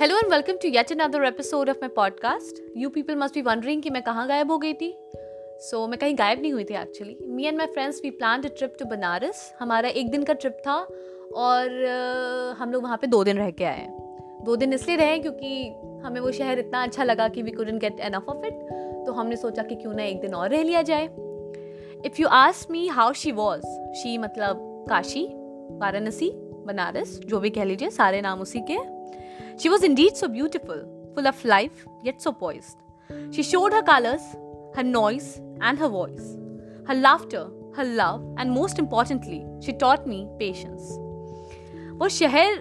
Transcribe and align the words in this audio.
Hello 0.00 0.16
and 0.16 0.32
welcome 0.32 0.52
to 0.52 0.68
yet 0.68 0.92
another 0.92 1.24
episode 1.24 1.70
of 1.70 1.76
my 1.76 1.88
podcast 1.88 2.72
you 2.76 2.88
people 2.88 3.16
must 3.16 3.34
be 3.34 3.40
wondering 3.42 3.82
कि 3.82 3.90
मैं 3.90 4.02
कहाँ 4.02 4.28
गायब 4.28 4.50
हो 4.50 4.58
गई 4.58 4.72
थी? 4.72 4.98
सो 5.60 5.84
so, 5.84 5.90
मैं 5.90 5.98
कहीं 5.98 6.18
गायब 6.18 6.40
नहीं 6.40 6.52
हुई 6.52 6.64
थी 6.64 6.74
actually 6.74 7.18
me 7.26 7.44
and 7.44 7.58
my 7.58 7.66
friends 7.66 8.00
we 8.04 8.10
plan 8.10 8.42
a 8.42 8.48
trip 8.48 8.76
to 8.78 8.84
Banaras 8.84 9.54
हमारा 9.58 9.88
एक 9.88 10.10
दिन 10.10 10.22
का 10.22 10.32
ट्रिप 10.32 10.52
था 10.52 10.74
और 11.34 11.64
uh, 11.64 12.58
हम 12.58 12.72
लोग 12.72 12.82
वहाँ 12.82 12.96
पे 12.96 13.06
दो 13.06 13.24
दिन 13.24 13.36
रह 13.36 13.50
के 13.50 13.64
आए 13.64 13.86
दो 14.42 14.56
दिन 14.56 14.72
इसलिए 14.72 14.96
रहे 14.96 15.18
क्योंकि 15.18 15.74
हमें 16.04 16.20
वो 16.20 16.32
शहर 16.32 16.58
इतना 16.58 16.82
अच्छा 16.82 17.04
लगा 17.04 17.28
कि 17.28 17.42
we 17.42 17.50
couldn't 17.50 17.78
get 17.78 18.00
enough 18.00 18.28
of 18.28 18.46
it 18.46 18.54
तो 19.06 19.12
हमने 19.12 19.36
सोचा 19.36 19.62
कि 19.62 19.74
क्यों 19.74 19.94
ना 19.94 20.02
एक 20.02 20.20
दिन 20.20 20.34
और 20.34 20.50
रह 20.50 20.62
लिया 20.62 20.82
जाए। 20.82 21.04
If 22.06 22.20
you 22.20 22.28
ask 22.28 22.70
me 22.70 22.86
how 22.88 23.12
she 23.12 23.32
was 23.32 23.66
she 23.94 24.18
मतलब 24.18 24.84
काशी 24.88 25.28
वाराणसी 25.70 26.30
बनारस 26.34 27.20
जो 27.24 27.40
भी 27.40 27.50
कह 27.50 27.64
लीजिए 27.64 27.90
सारे 27.90 28.20
नाम 28.20 28.40
उसी 28.40 28.60
के। 28.60 28.97
She 29.58 29.68
was 29.68 29.82
indeed 29.82 30.16
so 30.16 30.28
beautiful, 30.28 30.82
full 31.14 31.26
of 31.26 31.44
life, 31.44 31.84
yet 32.04 32.22
so 32.22 32.32
poised. 32.32 32.78
She 33.32 33.42
showed 33.42 33.72
her 33.72 33.82
colors, 33.82 34.22
her 34.76 34.84
noise, 34.84 35.40
and 35.60 35.76
her 35.78 35.88
voice, 35.88 36.36
her 36.86 36.94
laughter, 36.94 37.48
her 37.74 37.84
love, 37.84 38.22
and 38.36 38.52
most 38.52 38.78
importantly, 38.78 39.44
she 39.60 39.72
taught 39.72 40.06
me 40.06 40.28
patience. 40.38 40.98
वो 41.98 42.08
शहर 42.08 42.56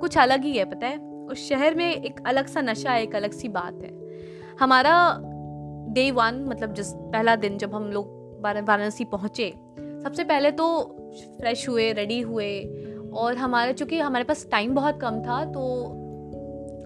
कुछ 0.00 0.18
अलग 0.18 0.44
ही 0.44 0.56
है 0.56 0.64
पता 0.70 0.86
है 0.86 0.98
उस 1.30 1.48
शहर 1.48 1.74
में 1.74 1.90
एक 1.90 2.20
अलग 2.26 2.46
सा 2.46 2.60
नशा 2.60 2.92
है 2.92 3.02
एक 3.02 3.14
अलग 3.16 3.32
सी 3.32 3.48
बात 3.48 3.82
है 3.82 3.90
हमारा 4.60 4.94
डे 5.94 6.10
वन 6.10 6.44
मतलब 6.48 6.74
जिस 6.74 6.92
पहला 6.92 7.36
दिन 7.36 7.58
जब 7.58 7.74
हम 7.74 7.90
लोग 7.92 8.40
वाराणसी 8.44 9.04
पहुँचे 9.04 9.48
सबसे 10.04 10.24
पहले 10.24 10.50
तो 10.50 10.68
फ्रेश 11.40 11.68
हुए 11.68 11.92
रेडी 11.92 12.20
हुए 12.20 12.52
और 13.12 13.36
हमारा 13.36 13.72
चूँकि 13.72 13.98
हमारे 13.98 14.24
पास 14.24 14.46
टाइम 14.50 14.74
बहुत 14.74 15.00
कम 15.00 15.20
था 15.22 15.44
तो 15.44 15.62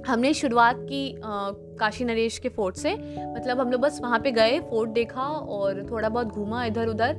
हमने 0.06 0.32
शुरुआत 0.34 0.76
की 0.80 1.00
आ, 1.14 1.50
काशी 1.78 2.04
नरेश 2.04 2.38
के 2.38 2.48
फोर्ट 2.48 2.76
से। 2.76 2.92
मतलब 3.34 3.60
हम 3.60 3.70
लोग 3.70 3.80
बस 3.80 3.98
वहाँ 4.02 4.18
पे 4.20 4.30
गए 4.32 4.58
फोर्ट 4.70 4.90
देखा 4.90 5.22
और 5.22 5.86
थोड़ा 5.90 6.08
बहुत 6.08 6.26
घूमा 6.26 6.64
इधर 6.64 6.88
उधर 6.88 7.16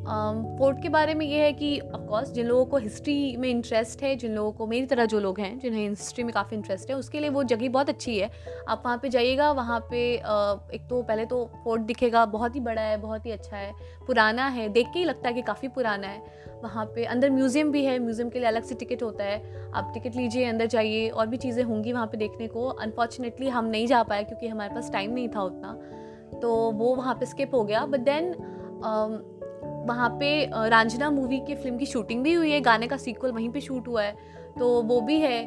फोर्ट 0.00 0.82
के 0.82 0.88
बारे 0.88 1.14
में 1.14 1.26
ये 1.26 1.42
है 1.44 1.52
कि 1.52 1.78
ऑफकोर्स 1.80 2.30
जिन 2.32 2.46
लोगों 2.46 2.64
को 2.66 2.76
हिस्ट्री 2.76 3.36
में 3.36 3.48
इंटरेस्ट 3.48 4.02
है, 4.02 4.14
जिन 4.16 4.34
लोगों 4.34 4.52
को, 4.52 4.66
मेरी 4.66 4.86
तरह 4.86 5.04
जो 5.04 5.20
लोग 5.20 5.40
हैं, 5.40 5.58
जिन्हें 5.58 5.88
हिस्ट्री 5.88 6.24
में 6.24 6.32
काफ़ी 6.34 6.56
इंटरेस्ट 6.56 6.90
है, 6.90 6.96
उसके 6.96 7.20
लिए 7.20 7.30
वो 7.30 7.42
जगह 7.44 7.68
बहुत 7.68 7.88
अच्छी 7.88 8.18
है। 8.18 8.30
आप 8.68 8.82
वहाँ 8.84 8.98
पे 8.98 9.08
जाइएगा, 9.08 9.50
वहाँ 9.52 9.80
पे 9.90 10.02
एक 10.74 10.86
तो 10.90 11.02
पहले 11.02 11.24
तो 11.26 11.44
पोर्ट 11.64 11.82
दिखेगा, 11.82 12.24
बहुत 12.26 12.54
ही 12.54 12.60
बड़ा 12.60 12.82
है, 12.82 12.96
बहुत 12.96 13.26
ही 13.26 13.30
अच्छा 13.30 13.56
है, 13.56 13.72
पुराना 14.06 14.46
है, 14.46 14.68
देख 14.68 14.86
के 14.92 14.98
ही 14.98 15.04
लगता 15.04 15.28
है 15.28 15.34
कि 15.34 15.42
काफ़ी 15.42 15.68
पुराना 15.68 16.06
है। 16.06 16.38
वहाँ 16.62 16.84
पे 16.86 17.04
अंदर 17.04 17.30
म्यूज़ियम 17.30 17.70
भी 17.72 17.84
है 17.84 17.98
म्यूज़ियम 17.98 18.28
के 18.28 18.38
लिए 18.38 18.48
अलग 18.48 18.62
से 18.62 18.74
टिकट 18.74 19.02
होता 19.02 19.24
है। 19.24 19.70
आप 19.74 19.90
टिकट 19.94 20.16
लीजिए, 20.16 20.44
अंदर 20.44 20.66
जाइए, 20.66 21.08
और 21.08 21.26
भी 21.26 21.36
चीज़ें 21.36 21.62
होंगी 21.64 21.92
वहाँ 21.92 22.06
पे 22.06 22.16
देखने 22.16 22.46
को। 22.48 22.66
अनफॉर्चुनेटली 22.68 23.48
हम 23.48 23.64
नहीं 23.64 23.86
जा 23.86 24.02
पाए 24.02 24.24
क्योंकि 24.24 24.48
हमारे 24.48 24.74
पास 24.74 24.90
टाइम 24.92 25.12
नहीं 25.12 25.28
था 25.28 25.42
उतना। 25.42 25.72
तो 26.40 26.70
वो 26.72 26.94
वहाँ 26.94 27.14
पे 27.14 27.26
स्किप 27.26 27.54
हो 27.54 27.64
गया 27.64 27.84
बट 27.86 28.00
देन 28.00 28.32
वहाँ 29.80 30.08
पे 30.10 30.30
रांझना 30.68 31.10
मूवी 31.10 31.38
की 31.40 31.54
फ़िल्म 31.54 31.76
की 31.78 31.86
शूटिंग 31.86 32.22
भी 32.22 32.32
हुई 32.34 32.50
है, 32.50 32.60
गाने 32.60 32.86
का 32.86 32.96
सीक्वल 32.96 33.32
वहीं 33.32 33.50
पे 33.50 33.60
शूट 33.60 33.88
हुआ 33.88 34.02
है 34.02 34.12
तो 34.58 34.82
वो 34.82 35.00
भी 35.00 35.20
है। 35.20 35.44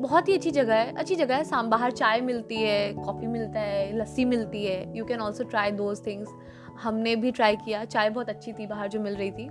बहुत 0.00 0.28
ही 0.28 0.34
अच्छी 0.34 0.50
जगह 0.50 0.74
है, 0.74 0.94
अच्छी 0.94 1.14
जगह 1.14 1.36
है, 1.36 1.44
शाम 1.44 1.70
बाहर 1.70 1.90
चाय 1.92 2.20
मिलती 2.20 2.56
है 2.56 2.92
कॉफ़ी 2.94 3.26
मिलता 3.26 3.60
है, 3.60 3.96
लस्सी 3.98 4.24
मिलती 4.24 4.64
है 4.64 4.96
you 4.96 5.04
can 5.04 5.20
also 5.20 5.44
try 5.44 5.70
those 5.72 6.06
things 6.06 6.28
हमने 6.82 7.14
भी 7.16 7.30
ट्राई 7.32 7.56
किया, 7.56 7.84
चाय 7.84 8.10
बहुत 8.10 8.28
अच्छी 8.28 8.52
थी, 8.52 8.66
बाहर 8.66 8.88
जो 8.88 9.00
मिल 9.00 9.16
रही 9.16 9.30
थी। 9.30 9.48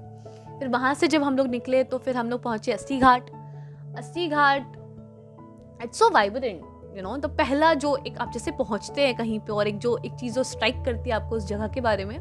फिर 0.59 0.67
वहाँ 0.67 0.93
से 0.93 1.07
जब 1.07 1.23
हम 1.23 1.37
लोग 1.37 1.47
निकले 1.47 1.83
तो 1.83 1.97
फिर 1.97 2.17
हम 2.17 2.29
लोग 2.29 2.41
पहुँचे 2.43 2.71
Assi 2.71 2.97
Ghat. 2.99 3.29
Assi 3.97 4.27
Ghat 4.27 4.75
it's 5.83 5.99
so 5.99 6.09
vibrant 6.09 6.95
you 6.97 7.03
know 7.03 7.15
तो 7.17 7.27
पहला 7.29 7.73
जो 7.75 7.95
एक 8.07 8.17
आप 8.17 8.31
जैसे 8.33 8.51
पहुँचते 8.53 9.01
हैं 9.01 9.15
कहीं 9.15 9.39
पे 9.39 9.53
और 9.53 9.67
एक 9.67 9.77
जो 9.77 9.97
एक 9.97 10.13
चीज़ 10.13 10.35
जो 10.35 10.43
स्ट्राइक 10.43 10.83
करती 10.85 11.09
है 11.09 11.15
आपको 11.15 11.35
उस 11.35 11.47
जगह 11.47 11.67
के 11.67 11.81
बारे 11.81 12.05
में 12.05 12.19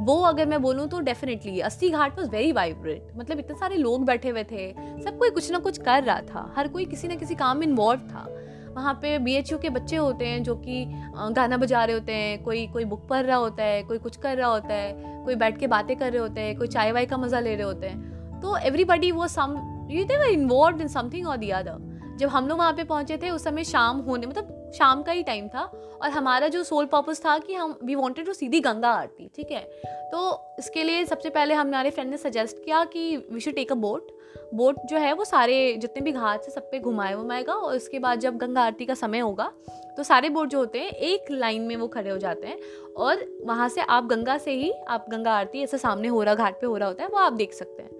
वो 0.00 0.20
अगर 0.22 0.46
मैं 0.46 0.60
बोलूँ 0.62 0.86
तो 0.88 1.00
definitely 1.00 1.60
Assi 1.60 1.88
Ghat 1.90 2.18
was 2.18 2.30
very 2.30 2.52
vibrant 2.52 3.10
मतलब 3.16 3.38
इतने 3.38 3.56
सारे 3.56 3.76
लोग 3.76 4.04
बैठे 4.06 4.28
हुए 4.28 4.44
थे, 4.44 4.72
सब 5.02 5.18
कोई 5.18 5.30
कुछ 5.30 5.50
ना 5.52 5.58
कुछ 5.58 5.78
कर 5.78 6.02
रहा 6.04 6.20
था, 6.22 6.52
हर 6.56 6.68
कोई 6.68 6.84
किसी 6.84 7.08
ना 7.08 7.14
किसी 7.14 7.34
काम 7.34 7.58
में 7.58 7.66
इन्वॉल्व 7.66 8.00
था। 8.02 8.26
वहाँ 8.74 8.94
पे 8.94 9.18
बीएचयू 9.18 9.58
के 9.58 9.70
बच्चे 9.70 9.96
होते 9.96 10.26
हैं 10.26 10.42
जो 10.42 10.54
कि 10.56 10.84
गाना 11.32 11.56
बजा 11.56 11.84
रहे 11.84 11.94
होते 11.94 12.12
हैं, 12.12 12.42
कोई 12.44 12.66
कोई 12.66 12.84
बुक 12.84 13.06
पढ़ 13.08 13.24
रहा 13.24 13.36
होता 13.36 13.62
है, 13.62 13.82
कोई 13.82 13.98
कुछ 13.98 14.16
कर 14.16 14.36
रहा 14.36 14.48
होता 14.48 14.74
है, 14.74 15.24
कोई 15.24 15.34
बैठ 15.34 15.58
के 15.58 15.66
बातें 15.66 15.96
कर 15.96 16.12
रहे 16.12 16.20
होते 16.20 16.40
हैं, 16.40 16.56
कोई 16.58 16.68
चाय 16.68 16.92
वाय 16.92 17.06
का 17.06 17.16
मज़ा 17.16 17.40
ले 17.40 17.54
रहे 17.54 17.64
होते 17.64 17.86
हैं। 17.86 18.40
तो 18.40 18.56
एवरीबडी 18.58 19.10
वो 19.12 19.26
some 19.28 19.56
you 19.90 20.04
they 20.04 20.16
were 20.16 20.26
involve 20.28 20.80
in 20.80 20.88
something 20.88 21.26
और 21.28 21.36
दी 21.36 21.50
अदर 21.52 22.16
जब 22.18 22.28
हम 22.28 22.48
लोग 22.48 22.58
वहाँ 22.58 22.72
पे 22.72 22.84
पहुँचे 22.84 23.16
थे, 23.16 23.30
उस 23.30 23.44
समय 23.44 23.64
शाम 23.64 23.98
होने 24.00 24.26
मतलब 24.26 24.58
शाम 24.72 25.02
का 25.02 25.12
ही 25.12 25.22
टाइम 25.22 25.48
था 25.48 25.62
और 26.02 26.10
हमारा 26.10 26.48
जो 26.48 26.64
सोल 26.64 26.86
पर्पज़ 26.86 27.20
था 27.20 27.38
कि 27.38 27.54
हम 27.54 27.78
we 27.84 27.94
wanted 27.94 28.26
to 28.26 28.32
see the 28.32 28.60
Ganga 28.60 28.90
Aarti 28.90 29.30
ठीक 29.36 29.50
है? 29.50 29.60
तो 29.86 30.44
इसके 30.58 30.82
लिए 30.82 31.04
सबसे 31.04 31.30
पहले 31.30 31.54
हमारे 31.54 31.90
फ्रेंड 31.90 32.10
ने 32.10 32.16
सजेस्ट 32.16 32.64
किया 32.64 32.84
कि 32.84 33.16
we 33.16 33.40
should 33.40 33.54
take 33.54 33.72
a 33.72 33.74
boat 33.74 34.10
boat 34.54 34.76
जो 34.84 34.96
है 34.96 35.12
वो 35.12 35.24
सारे 35.24 35.76
जितने 35.76 36.00
भी 36.00 36.12
घाट 36.12 36.42
से 36.42 36.50
सब 36.50 36.70
पे 36.70 36.78
घुमाए 36.78 37.14
घुमाएगा 37.14 37.54
और 37.54 37.76
उसके 37.76 37.98
बाद 37.98 38.18
जब 38.18 38.36
गंगा 38.36 38.62
आरती 38.62 38.86
का 38.86 38.94
समय 38.94 39.18
होगा 39.18 39.52
तो 39.96 40.02
सारे 40.02 40.28
बोट 40.28 40.48
जो 40.48 40.58
होते 40.58 40.78
हैं 40.78 40.90
एक 40.90 41.30
लाइन 41.30 41.62
में 41.62 41.76
वो 41.76 41.88
खड़े 41.88 42.10
हो 42.10 42.18
जाते 42.18 42.46
हैं 42.46 42.58
और 42.96 43.40
वहाँ 43.44 43.68
से 43.68 43.80
आप 43.80 44.06
गंगा 44.06 44.38
से 44.38 44.50
ही 44.50 44.72
आप 44.88 45.06
गंगा 45.08 45.32
आरती 45.32 45.62
ऐसे 45.62 45.78
सामने 45.78 46.08
हो 46.08 46.22
रहा 46.22 46.34
घाट 46.34 46.60
पे 46.60 46.66
हो 46.66 46.76
रहा 46.76 46.88
होता 46.88 47.02
है 47.02 47.08
वो 47.08 47.18
आप 47.18 47.32
देख 47.32 47.52
सकते 47.52 47.82
हैं। 47.82 47.90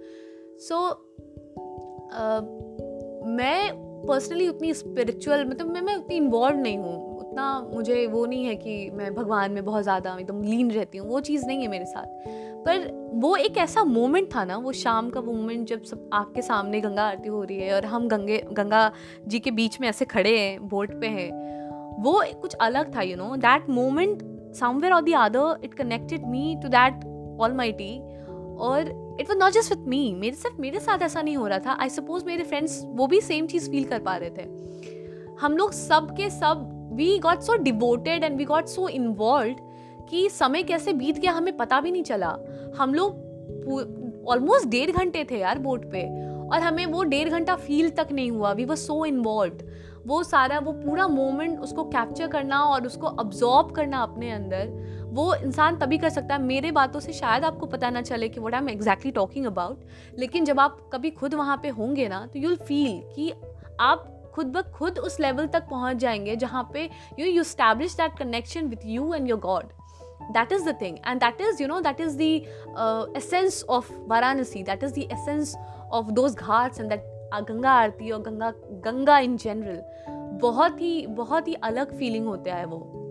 सो 0.59 0.75
so, 0.75 0.93
uh, 2.13 2.63
मैं 3.25 3.82
पर्सनली 4.07 4.47
उतनी 4.47 4.73
स्पिरिचुअल 4.73 5.45
मतलब 5.45 5.67
मैं 5.67 5.81
मैं 5.81 5.95
उतनी 5.95 6.15
इन्वॉल्व 6.15 6.57
नहीं 6.57 6.77
हूँ। 6.77 7.19
उतना 7.19 7.69
मुझे 7.73 8.05
वो 8.07 8.25
नहीं 8.25 8.45
है 8.45 8.55
कि 8.55 8.89
मैं 8.93 9.13
भगवान 9.15 9.51
में 9.51 9.65
बहुत 9.65 9.83
ज़्यादा 9.83 10.17
एकदम 10.19 10.41
लीन 10.41 10.71
रहती 10.71 10.97
हूँ, 10.97 11.09
वो 11.09 11.19
चीज़ 11.19 11.45
नहीं 11.45 11.61
है 11.61 11.67
मेरे 11.67 11.85
साथ। 11.85 12.05
पर 12.65 13.11
वो 13.13 13.35
एक 13.35 13.57
ऐसा 13.57 13.83
मोमेंट 13.83 14.35
था 14.35 14.43
ना, 14.45 14.57
वो 14.57 14.71
शाम 14.71 15.09
का 15.09 15.21
मोमेंट 15.21 15.67
जब 15.67 15.83
सब 15.83 16.09
आपके 16.13 16.41
सामने 16.41 16.81
गंगा 16.81 17.03
आरती 17.03 17.29
हो 17.29 17.43
रही 17.43 17.57
है 17.59 17.73
और 17.75 17.85
हम 17.85 18.07
गंगे, 18.07 18.43
गंगा 18.51 18.91
जी 19.27 19.39
के 19.39 19.51
बीच 19.51 19.79
में 19.81 19.87
ऐसे 19.89 20.05
खड़े 20.05 20.37
हैं, 20.39 20.67
बोट 20.67 20.99
पे 21.01 21.07
हैं, 21.07 21.31
वो 22.03 22.23
कुछ 22.41 22.53
अलग 22.53 22.95
था 22.95 23.01
you 23.01 23.17
know 23.17 23.35
that 23.35 23.69
moment 23.69 24.21
somewhere 24.55 24.93
और 24.93 25.01
the 25.01 25.13
other 25.15 25.59
it 25.63 25.73
connected 25.73 26.27
me 26.27 26.57
to 26.63 26.69
that 26.69 27.05
all 27.41 27.53
my 27.53 27.71
और 28.59 29.02
it 29.19 29.29
was 29.29 29.37
not 29.37 29.53
just 29.53 29.71
with 29.71 29.87
me 29.87 30.13
मेरे 30.19 30.35
सिर्फ़ 30.35 30.61
मेरे 30.61 30.79
साथ 30.79 31.01
ऐसा 31.01 31.21
नहीं 31.21 31.37
हो 31.37 31.47
रहा 31.47 31.59
था. 31.59 31.77
आई 31.81 31.89
सपोज़ 31.89 32.25
मेरे 32.25 32.43
फ्रेंड्स 32.43 32.81
वो 32.85 33.07
भी 33.07 33.21
सेम 33.21 33.47
चीज़ 33.47 33.69
फील 33.71 33.83
कर 33.83 33.99
पा 33.99 34.15
रहे 34.15 34.29
थे. 34.29 34.47
हम 35.41 35.57
लोग 35.57 35.71
सब 35.71 36.11
के 36.11 36.29
सब 36.29 36.69
we 36.93 37.17
got 37.19 37.39
so 37.39 37.55
devoted 37.63 38.23
and 38.23 38.37
we 38.37 38.45
got 38.45 38.65
so 38.65 38.87
involve 38.87 39.55
कि 40.09 40.27
समय 40.29 40.63
कैसे 40.63 40.93
बीत 40.93 41.19
गया 41.19 41.31
हमें 41.31 41.55
पता 41.57 41.79
भी 41.81 41.91
नहीं 41.91 42.03
चला. 42.03 42.35
हम 42.77 42.93
लोग 42.93 44.25
ऑलमोस्ट 44.27 44.67
डेढ़ 44.67 44.91
घंटे 44.91 45.23
थे 45.31 45.39
यार 45.39 45.59
बोट 45.59 45.85
पे. 45.91 46.03
और 46.43 46.59
हमें 46.59 46.85
वो 46.85 47.03
डेढ़ 47.03 47.29
घंटा 47.29 47.55
फील 47.55 47.89
तक 47.89 48.07
नहीं 48.11 48.31
हुआ. 48.31 48.51
वी 48.53 48.65
वर 48.65 48.75
सो 48.75 49.05
इन्वॉल्व 49.05 49.71
वो 50.05 50.23
सारा, 50.23 50.57
वो 50.59 50.71
पूरा 50.71 51.07
मोमेंट 51.07 51.59
उसको 51.59 51.83
कैप्चर 51.83 52.27
करना 52.27 52.59
और 52.61 52.85
उसको 52.85 53.07
अब्जॉर्ब 53.07 53.71
करना 53.71 53.97
अपने 53.97 54.31
अंदर 54.31 55.02
वो 55.13 55.35
इंसान 55.35 55.77
तभी 55.77 55.97
कर 55.97 56.09
सकता 56.09 56.35
है। 56.35 56.41
मेरे 56.41 56.71
बातों 56.71 56.99
से 56.99 57.13
शायद 57.13 57.43
आपको 57.43 57.65
पता 57.65 57.89
ना 57.89 58.01
चले 58.01 58.29
कि 58.29 58.39
what 58.39 58.53
I 58.53 58.61
am 58.61 58.69
exactly 58.69 59.11
talking 59.11 59.45
about 59.45 59.81
लेकिन 60.19 60.45
जब 60.45 60.59
आप 60.59 60.89
कभी 60.93 61.11
खुद 61.11 61.33
वहाँ 61.33 61.59
पे 61.63 61.69
होंगे 61.69 62.07
ना 62.07 62.29
तो 62.33 62.39
यूल 62.39 62.55
फील 62.55 63.15
कि 63.15 63.33
आप 63.79 64.31
खुद 64.33 64.47
ब 64.47 64.61
खुद 64.61 64.99
उस 64.99 65.19
लेवल 65.19 65.47
तक 65.47 65.63
पहुँच 65.69 65.97
जाएँगे 65.97 66.35
जहाँ 66.35 66.69
पे 66.73 66.89
you 67.19 67.25
you 67.25 67.43
establish 67.43 67.93
that 67.93 68.17
connection 68.17 68.67
with 68.67 68.77
you 68.85 69.13
and 69.13 69.29
your 69.29 69.39
god 69.39 69.63
is 70.31 70.61
the 70.61 70.73
thing 70.73 70.93
and 70.93 71.19
that 71.19 71.37
is 71.41 71.61
you 71.61 71.67
know 71.71 71.83
that 71.83 71.97
is 72.01 72.11
the 72.17 72.41
uh, 72.79 73.21
essence 73.21 73.55
of 73.69 73.83
varanasi 74.11 74.65
that 74.69 74.83
is 74.83 74.93
the 74.93 75.03
essence 75.03 75.49
of 75.93 76.11
those 76.19 76.39
ghats 76.43 76.73
and 76.73 76.85
that 76.85 76.99
Ganga 77.41 77.71
Aarti 77.71 78.11
और 78.11 78.21
Ganga 78.21 78.53
Ganga 78.71 79.19
in 79.19 79.37
general 79.37 79.83
बहुत 80.39 80.81
ही 80.81 81.07
बहुत 81.07 81.47
ही 81.47 81.53
अलग 81.53 81.97
feeling 81.97 82.25
होता 82.27 82.55
है 82.55 82.65
वो। 82.65 83.02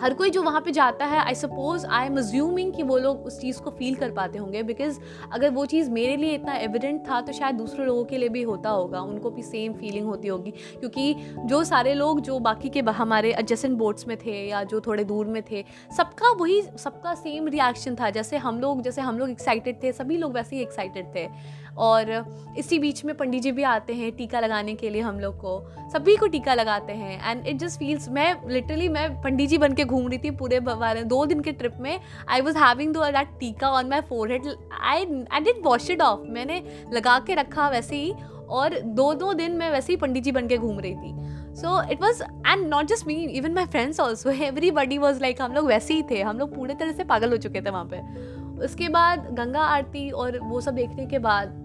हर 0.00 0.14
कोई 0.14 0.30
जो 0.30 0.42
वहाँ 0.42 0.60
पे 0.60 0.72
जाता 0.72 1.04
है 1.04 1.18
I 1.18 1.34
suppose 1.34 1.86
I 1.86 2.06
am 2.06 2.18
assuming 2.18 2.72
कि 2.72 2.82
वो 2.82 2.98
लोग 2.98 3.26
उस 3.26 3.40
चीज़ 3.40 3.60
को 3.60 3.70
फील 3.70 3.94
कर 3.94 4.10
पाते 4.10 4.38
होंगे 4.38 4.62
बिकॉज़ 4.62 4.98
अगर 5.32 5.50
वो 5.50 5.66
चीज़ 5.66 5.90
मेरे 5.90 6.16
लिए 6.16 6.34
इतना 6.34 6.54
एविडेंट 6.54 7.00
था 7.10 7.20
तो 7.20 7.32
शायद 7.32 7.56
दूसरे 7.56 7.84
लोगों 7.84 8.04
के 8.04 8.18
लिए 8.18 8.28
भी 8.28 8.42
होता 8.42 8.70
होगा, 8.70 9.00
उनको 9.00 9.30
भी 9.30 9.42
सेम 9.42 9.72
फीलिंग 9.72 10.06
होती 10.06 10.28
होगी। 10.28 10.50
क्योंकि 10.50 11.14
जो 11.38 11.62
सारे 11.64 11.94
लोग 11.94 12.20
जो 12.20 12.38
बाकी 12.38 12.68
के 12.68 12.80
हमारे 12.80 13.32
एडजस्टेंट 13.32 13.76
बोर्ड्स 13.78 14.06
में 14.08 14.16
थे 14.16 14.36
या 14.48 14.62
जो 14.64 14.80
थोड़े 14.80 15.04
दूर 15.04 15.26
में 15.26 15.42
थे, 15.50 15.64
सबका 15.96 16.30
वही, 16.32 16.60
सबका 16.62 17.14
सेम 17.14 17.48
रिएक्शन 17.48 17.94
था। 17.94 18.10
जैसे 18.10 18.36
हम 18.36 18.60
लोग, 18.60 18.82
जैसे 18.82 19.00
हम 19.00 19.18
लोग 19.18 19.30
एक्साइटेड 19.30 19.82
थे, 19.82 19.92
सभी 19.92 20.16
लोग 20.16 20.32
वैसे 20.32 20.56
ही 20.56 20.62
एक्साइटेड 20.62 21.14
थे। 21.14 21.28
और 21.76 22.10
इसी 22.58 22.78
बीच 22.78 23.04
में 23.04 23.14
पंडित 23.16 23.42
जी 23.42 23.52
भी 23.52 23.62
आते 23.62 23.94
हैं 23.94 24.10
टीका 24.16 24.40
लगाने 24.40 24.74
के 24.74 24.90
लिए 24.90 25.02
हम 25.02 25.18
लोग 25.20 25.36
को। 25.36 25.58
सभी 25.92 26.16
को 26.16 26.26
टीका 26.26 26.54
लगाते 26.54 26.92
हैं 26.92 27.30
एंड 27.30 27.46
इट 27.46 27.56
जस्ट 27.56 27.78
फील्स 27.78 28.08
मैं 28.08 28.34
लिटरली 28.48 28.88
मैं 28.88 29.08
पंडित 29.22 29.48
जी 29.48 29.58
बन 29.58 29.74
के 29.74 29.84
घूम 29.84 30.08
रही 30.08 30.18
थी 30.18 30.30
पूरे 30.30 30.60
दो 31.04 31.24
दिन 31.26 31.40
के 31.40 31.52
ट्रिप 31.52 31.76
में 31.80 31.98
आई 32.28 32.40
वॉज़ 32.40 32.58
हैविंग 32.58 32.92
दो 32.94 33.04
that 33.04 33.38
tika 33.40 33.70
on 33.70 33.88
my 33.88 34.00
forehead 34.32 34.46
I 34.82 35.06
I 35.32 35.40
did 35.40 35.60
wash 35.64 35.90
it 35.90 36.02
off 36.02 36.20
मैंने 36.28 36.62
लगा 36.92 37.18
के 37.18 37.34
रखा 37.34 37.68
वैसे 37.68 37.96
ही, 37.96 38.12
और 38.48 38.78
दो 38.78 39.12
दो 39.14 39.32
दिन 39.32 39.52
मैं 39.52 39.70
वैसे 39.70 39.92
ही 39.92 39.96
पंडित 39.96 40.24
जी 40.24 40.32
बन 40.32 40.48
के 40.48 40.56
घूम 40.58 40.80
रही 40.80 40.94
थी। 40.94 41.54
So 41.54 41.80
it 41.92 42.02
was 42.02 42.22
and 42.22 42.66
not 42.68 42.86
just 42.86 43.06
me 43.06 43.14
even 43.14 43.54
my 43.54 43.66
friends 43.66 44.00
also 44.00 44.30
everybody 44.30 44.98
was 44.98 45.20
like 45.20 45.42
हम 45.42 45.52
लोग 45.52 45.66
वैसे 45.66 45.94
ही 45.94 46.02
थे, 46.10 46.22
हम 46.22 46.38
लोग 46.38 46.54
पूरे 46.54 46.74
तरह 46.74 46.92
से 46.92 47.04
पागल 47.04 47.30
हो 47.30 47.36
चुके 47.36 47.60
थे 47.60 47.70
वहाँ 47.70 47.88
पे। 47.92 48.62
उसके 48.64 48.88
बाद 48.88 49.26
गंगा 49.32 49.60
आरती 49.60 50.10
और 50.10 50.38
वो 50.40 50.60
सब 50.60 50.74
देखने 50.74 51.06
के 51.06 51.18
बाद 51.18 51.62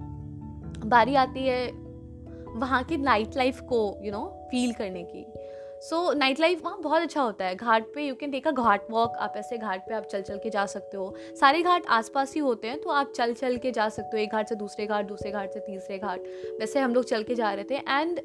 बारी 0.89 1.15
आती 1.15 1.45
है 1.45 1.67
वहाँ 2.51 2.83
की 2.83 2.97
नाइट 2.97 3.35
लाइफ 3.37 3.59
को 3.69 3.79
यू 4.03 4.11
नो 4.11 4.25
फील 4.51 4.73
करने 4.73 5.03
की। 5.03 5.25
सो 5.81 6.13
नाइट 6.13 6.39
लाइफ 6.39 6.63
वहाँ 6.63 6.79
बहुत 6.81 7.01
अच्छा 7.01 7.21
होता 7.21 7.45
है। 7.45 7.55
घाट 7.55 7.83
पे 7.95 8.05
you 8.07 8.15
can 8.15 8.31
take 8.31 8.47
a 8.47 8.51
ghat 8.51 8.89
walk 8.91 9.15
आप 9.17 9.33
ऐसे 9.37 9.57
घाट 9.57 9.87
पे 9.87 9.93
आप 9.95 10.05
चल 10.05 10.21
चल 10.21 10.37
के 10.37 10.49
जा 10.49 10.65
सकते 10.65 10.97
हो। 10.97 11.13
सारे 11.39 11.61
घाट 11.61 11.85
आसपास 11.89 12.33
ही 12.35 12.41
होते 12.41 12.67
हैं 12.67 12.79
तो 12.81 12.89
आप 12.91 13.11
चल 13.15 13.33
चल 13.33 13.57
के 13.57 13.71
जा 13.71 13.87
सकते 13.89 14.17
हो। 14.17 14.23
एक 14.23 14.31
घाट 14.31 14.49
से 14.49 14.55
दूसरे 14.55 14.87
घाट 14.87 15.07
दूसरे 15.07 15.31
घाट 15.31 15.53
से 15.53 15.59
तीसरे 15.59 15.97
घाट। 15.97 16.23
वैसे 16.59 16.79
हम 16.79 16.93
लोग 16.93 17.05
चल 17.05 17.23
के 17.23 17.35
जा 17.35 17.53
रहे 17.53 17.63
थे 17.63 17.77
एंड 17.89 18.21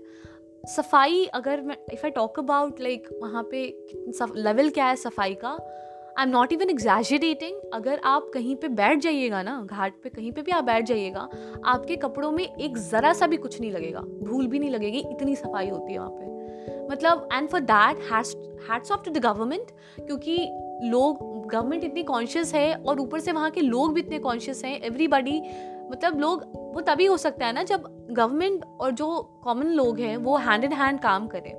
सफ़ाई 0.67 1.25
अगर 1.35 1.61
मैं 1.61 1.77
if 1.93 2.05
I 2.07 2.11
talk 2.11 2.39
about 2.39 2.81
like 2.81 3.09
वहाँ 3.23 3.49
पे 3.51 3.67
लेवल 4.37 4.71
क्या 4.71 4.87
है 4.87 4.97
सफ़ाई 4.97 5.35
का 5.35 5.57
I 6.19 6.25
am 6.25 6.31
not 6.31 6.53
even 6.53 6.71
exaggerating 6.71 7.57
अगर 7.75 8.01
आप 8.05 8.31
कहीं 8.35 8.55
पे 8.57 8.69
बैठ 8.71 8.99
जाइएगा 8.99 9.43
ना, 9.43 9.61
घाट 9.63 9.95
पे, 10.03 10.09
कहीं 10.09 10.31
पे 10.33 10.43
भी 10.43 10.53
आप 10.53 10.65
बैठ 10.65 10.85
जाइएगा, 10.85 11.29
आपके 11.65 11.97
कपड़ों 11.97 12.31
में 12.33 12.45
एक 12.45 12.77
ज़रा 12.81 13.13
सा 13.13 13.27
भी 13.27 13.37
कुछ 13.37 13.61
नहीं 13.61 13.71
लगेगा। 13.73 14.01
धूल 14.01 14.47
भी 14.47 14.59
नहीं 14.59 14.71
लगेगी, 14.71 14.99
इतनी 15.01 15.35
सफ़ाई 15.37 15.69
होती 15.71 15.93
है 15.93 15.99
वहाँ 15.99 16.11
पे। 16.11 16.87
मतलब 16.91 17.29
and 17.33 17.49
for 17.49 17.61
that 17.63 17.99
hats 18.13 18.93
off 18.93 19.03
to 19.05 19.11
the 19.11 19.19
government 19.19 19.71
क्योंकि 19.99 20.37
लोग 20.85 21.49
गवर्नमेंट 21.49 21.85
इतनी 21.85 22.03
कॉन्शियस 22.03 22.55
है 22.55 22.75
और 22.77 23.01
ऊपर 23.01 23.21
से 23.21 23.33
वहाँ 23.33 23.51
के 23.51 23.61
लोग 23.61 23.95
भी 23.95 24.01
इतने 24.01 24.19
कॉन्शियस 24.19 24.65
हैं। 24.65 24.81
एवरीबडी 24.81 25.41
मतलब 25.91 26.21
लोग, 26.21 26.45
वो 26.75 26.81
तभी 26.81 27.07
हो 27.07 27.17
सकता 27.17 27.47
है 27.47 27.53
ना 27.53 27.63
जब 27.63 27.83
गवर्नमेंट 28.11 28.65
और 28.81 28.91
जो 28.93 29.41
कॉमन 29.45 29.67
लोग 29.73 29.99
हैं, 30.01 30.17
वो 30.17 30.37
हैंड 30.39 30.65
इन 30.65 30.73
हैंड 30.73 31.01
काम 31.01 31.27
करें। 31.27 31.53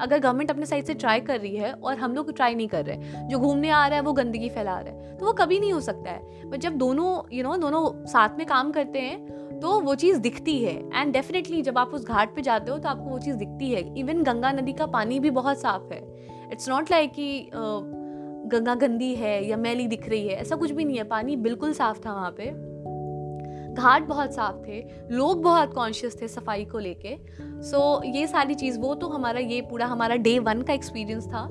अगर 0.00 0.18
गवर्नमेंट 0.18 0.50
अपने 0.50 0.66
साइड 0.66 0.84
से 0.84 0.94
ट्राई 0.94 1.20
कर 1.20 1.40
रही 1.40 1.56
है 1.56 1.72
और 1.72 1.98
हम 1.98 2.14
लोग 2.14 2.34
ट्राई 2.36 2.54
नहीं 2.54 2.68
कर 2.68 2.84
रहे, 2.84 3.26
जो 3.28 3.38
घूमने 3.38 3.70
आ 3.70 3.86
रहा 3.86 3.98
है, 3.98 4.04
वो 4.04 4.12
गंदगी 4.12 4.48
फैला 4.48 4.78
रहा 4.78 4.92
है 4.92 5.16
तो 5.16 5.26
वो 5.26 5.32
कभी 5.32 5.58
नहीं 5.60 5.72
हो 5.72 5.80
सकता 5.80 6.10
है। 6.10 6.48
बट 6.50 6.60
जब 6.60 6.76
दोनों 6.76 7.20
यू 7.32 7.42
नो 7.44 7.56
दोनों 7.56 8.06
साथ 8.06 8.38
में 8.38 8.46
काम 8.46 8.70
करते 8.72 8.98
हैं 8.98 9.58
तो 9.60 9.78
वो 9.80 9.94
चीज़ 9.94 10.18
दिखती 10.18 10.56
है। 10.58 10.74
एंड 10.90 11.12
डेफिनेटली 11.12 11.60
जब 11.62 11.78
आप 11.78 11.90
उस 11.94 12.04
घाट 12.04 12.34
पे 12.36 12.42
जाते 12.42 12.70
हो 12.70 12.78
तो 12.78 12.88
आपको 12.88 13.10
वो 13.10 13.18
चीज़ 13.18 13.36
दिखती 13.36 13.70
है। 13.70 13.82
इवन 13.98 14.22
गंगा 14.22 14.52
नदी 14.52 14.72
का 14.72 14.86
पानी 14.88 15.18
भी 15.20 15.30
बहुत 15.30 15.60
साफ़ 15.60 15.92
है। 15.92 16.00
इट्स 16.52 16.68
नॉट 16.68 16.90
लाइक 16.90 17.12
कि 17.12 17.50
गंगा 17.54 18.74
गंदी 18.74 19.14
है 19.14 19.44
या 19.48 19.56
मैली 19.56 19.86
दिख 19.86 20.08
रही 20.08 20.26
है, 20.28 20.36
ऐसा 20.36 20.56
कुछ 20.56 20.70
भी 20.70 20.84
नहीं 20.84 20.96
है। 20.96 21.04
पानी 21.04 21.36
बिल्कुल 21.38 21.72
साफ़ 21.72 21.98
था 22.06 22.14
वहाँ 22.14 22.30
पे। 22.30 22.50
घाट 23.74 24.02
बहुत 24.02 24.34
साफ़ 24.34 24.68
थे 24.68 24.84
लोग 25.10 25.42
बहुत 25.42 25.74
कॉन्शियस 25.74 26.22
थे 26.22 26.28
सफ़ाई 26.28 26.64
को 26.64 26.78
लेके। 26.78 27.18
सो 27.62 27.96
so, 27.96 28.04
ये 28.04 28.26
सारी 28.26 28.54
चीज़ 28.54 28.78
वो 28.78 28.94
तो 28.94 29.08
हमारा 29.08 29.40
ये 29.40 29.60
पूरा 29.60 29.86
हमारा 29.86 30.16
डे 30.16 30.38
वन 30.38 30.62
का 30.62 30.72
एक्सपीरियंस 30.72 31.26
था। 31.26 31.48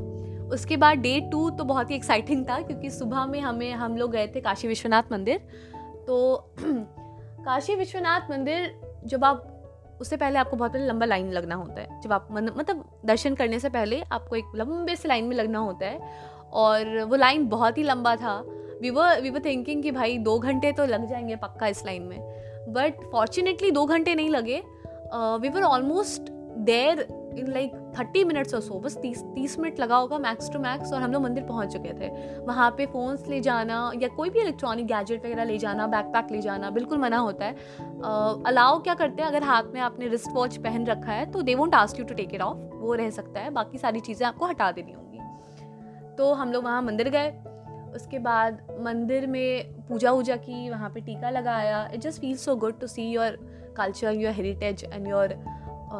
उसके 0.48 0.77
बाद 0.77 0.98
डे 0.98 1.19
टू 1.31 1.50
तो 1.50 1.63
बहुत 1.63 1.92
ही 1.92 1.95
एक्साइटिंग 1.95 2.45
था 2.50 2.62
क्योंकि 2.62 2.89
सुबह 2.89 3.25
में 3.25 3.42
हमें 3.42 3.74
हम 3.74 3.98
लोग 3.98 4.12
गए 4.12 4.27
थे 4.27 4.42
काशी 4.42 4.68
विश्वनाथ 4.68 5.04
मंदिर। 5.12 5.38
तो 6.07 6.45
काशी 7.39 7.75
विश्वनाथ 7.75 8.21
मंदिर 8.31 8.81
जब 9.06 9.25
आप 9.25 9.56
उससे 10.01 10.18
पहले 10.18 10.39
आपको 10.39 10.57
बहुत 10.57 10.74
पहले 10.74 10.86
लंबा 10.86 11.06
लाइन 11.06 11.31
लगना 11.31 11.56
होता 11.56 11.81
है। 11.81 12.01
जब 12.01 12.13
आप 12.13 12.27
मतलब 12.31 13.01
दर्शन 13.06 13.36
करने 13.36 13.60
से 13.60 13.69
पहले 13.69 14.01
आपको 14.01 14.36
एक 14.36 14.45
लंबे 14.56 14.95
से 14.95 15.07
लाइन 15.07 15.25
में 15.25 15.36
लगना 15.36 15.60
होता 15.60 15.86
है। 15.86 16.00
और 16.51 17.04
वो 17.04 17.16
लाइन 17.16 17.48
बहुत 17.48 17.77
ही 17.77 17.83
लंबा 17.83 18.16
था। 18.16 18.44
We 18.81 18.90
were 18.90 19.22
we 19.22 19.30
were 19.30 19.42
thinking 19.46 19.84
कि 19.84 19.92
भाई 19.92 20.18
दो 20.18 20.38
घंटे 20.40 20.72
तो 20.72 20.86
लग 20.86 21.06
जाएँगे 21.06 21.36
पक्का 21.36 21.68
इस 21.68 21.86
लाइन 21.86 22.04
में। 22.04 22.20
बट 22.70 23.10
फॉर्चुनेटली 23.12 23.72
दो 23.72 23.86
घंटे 23.86 24.16
नहीं 24.16 24.30
लगे। 24.30 24.62
We 25.14 25.50
were 25.50 25.64
almost 25.64 26.31
there 26.60 27.08
in 27.30 27.48
like 27.48 27.74
thirty 28.00 28.24
minutes 28.24 28.54
और 28.54 28.62
सो 28.62 28.80
बस 28.80 28.98
तीस 28.98 29.22
तीस 29.26 29.58
मिनट 29.60 29.80
लगा 29.80 29.96
होगा 29.96 30.18
मैक्स 30.18 30.50
टू 30.52 30.60
मैक्स 30.60 30.94
और 30.94 31.02
हम 31.02 31.12
लोग 31.12 31.22
मंदिर 31.24 31.44
पहुँच 31.44 31.74
चुके 31.74 31.94
थे। 32.00 32.10
वहाँ 32.46 32.70
पे 32.78 32.86
फ़ोन्स 32.86 33.28
ले 33.28 33.40
जाना 33.42 33.92
या 33.96 34.08
कोई 34.08 34.30
भी 34.30 34.40
इलेक्ट्रॉनिक 34.40 34.86
गैजेट 34.86 35.26
वगैरह 35.26 35.44
ले 35.44 35.58
जाना 35.58 35.88
बैक 35.88 36.06
पैक 36.06 36.31
ले 36.31 36.42
जाना 36.42 36.70
बिल्कुल 36.70 36.98
मना 36.98 37.18
होता 37.18 37.46
है। 37.46 37.54
अलाउ 38.46 38.78
uh, 38.78 38.84
क्या 38.84 38.94
करते 38.94 39.22
हैं? 39.22 39.30
अगर 39.30 39.44
हाथ 39.44 39.64
में 39.74 39.80
आपने 39.81 40.08
रिस्ट 40.08 40.31
वॉच 40.34 40.58
पहन 40.58 40.86
रखा 40.86 41.12
है 41.12 41.31
तो 41.31 41.42
they 41.42 41.56
won't 41.56 41.76
ask 41.76 42.00
you 42.00 42.06
to 42.06 42.14
take 42.14 42.34
it 42.36 42.42
off 42.42 42.58
वो 42.76 42.94
रह 42.94 43.10
सकता 43.10 43.40
है। 43.40 43.50
बाकी 43.50 43.78
सारी 43.78 44.00
चीज़ें 44.00 44.28
आपको 44.28 44.46
हटा 44.46 44.72
देनी 44.72 44.92
होंगी। 44.92 46.16
तो 46.18 46.34
हम 46.34 46.52
लोग 46.52 46.64
वहाँ 46.64 46.81
मंदिर 46.81 47.10
गए। 47.10 47.30
उसके 47.95 48.19
बाद 48.19 48.62
मंदिर 48.80 49.27
में 49.27 49.74
पूजा 49.89 50.12
वूजा 50.12 50.36
की, 50.38 50.69
वहाँ 50.69 50.89
पे 50.89 51.01
टीका 51.01 51.30
लगाया। 51.30 51.88
It 51.94 52.01
just 52.01 52.21
feel 52.21 52.36
so 52.38 52.56
good 52.56 52.80
to 52.80 52.88
see 52.88 53.09
your 53.12 53.38
culture 53.77 54.13
your 54.13 54.33
heritage 54.33 54.83
and 54.83 55.07
your 55.07 55.36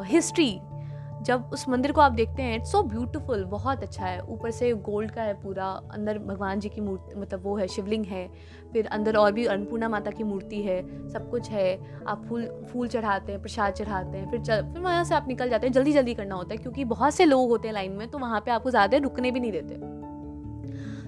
history 0.06 0.58
जब 1.26 1.50
उस 1.52 1.68
मंदिर 1.68 1.92
को 1.92 2.00
आप 2.00 2.12
देखते 2.12 2.42
हैं 2.42 2.56
इट्स 2.56 2.70
सो 2.72 2.82
ब्यूटीफुल 2.82 3.44
बहुत 3.44 3.82
अच्छा 3.82 4.04
है। 4.04 4.20
ऊपर 4.24 4.50
से 4.50 4.72
गोल्ड 4.74 5.10
का 5.10 5.22
है 5.22 5.32
पूरा, 5.42 5.66
अंदर 5.92 6.18
भगवान 6.18 6.60
जी 6.60 6.68
की 6.68 6.80
मूर्ति 6.80 7.18
मतलब 7.20 7.42
वो 7.44 7.56
है, 7.56 7.66
शिवलिंग 7.68 8.06
है। 8.06 8.26
फिर 8.72 8.86
अंदर 8.88 9.16
और 9.16 9.32
भी 9.32 9.44
अन्नपूर्णा 9.46 9.88
माता 9.88 10.10
की 10.10 10.24
मूर्ति 10.24 10.62
है, 10.62 10.80
सब 11.08 11.30
कुछ 11.30 11.50
है। 11.50 11.78
आप 12.06 12.24
फूल 12.28 12.46
फूल 12.72 12.88
चढ़ाते 12.88 13.32
हैं, 13.32 13.40
प्रसाद 13.42 13.74
चढ़ाते 13.74 14.18
हैं, 14.18 14.30
फिर 14.30 14.40
चल, 14.40 14.62
फिर 14.72 14.82
वहाँ 14.82 15.04
से 15.04 15.14
आप 15.14 15.28
निकल 15.28 15.50
जाते 15.50 15.66
हैं। 15.66 15.72
जल्दी 15.72 15.92
जल्दी 15.92 16.14
करना 16.14 16.34
होता 16.34 16.54
है, 16.54 16.58
क्योंकि 16.58 16.84
बहुत 16.86 17.14
से 17.14 17.24
लोग 17.24 17.50
होते 17.50 17.68
हैं 17.68 17.74
लाइन 17.74 17.92
में 17.92 18.08
तो 18.08 18.18
वहाँ 18.18 18.40
पर 18.40 18.50
आपको 18.50 18.70
ज़्यादा 18.70 18.98
रुकने 18.98 19.30
भी 19.30 19.40
नहीं 19.40 19.52
देते। 19.52 19.74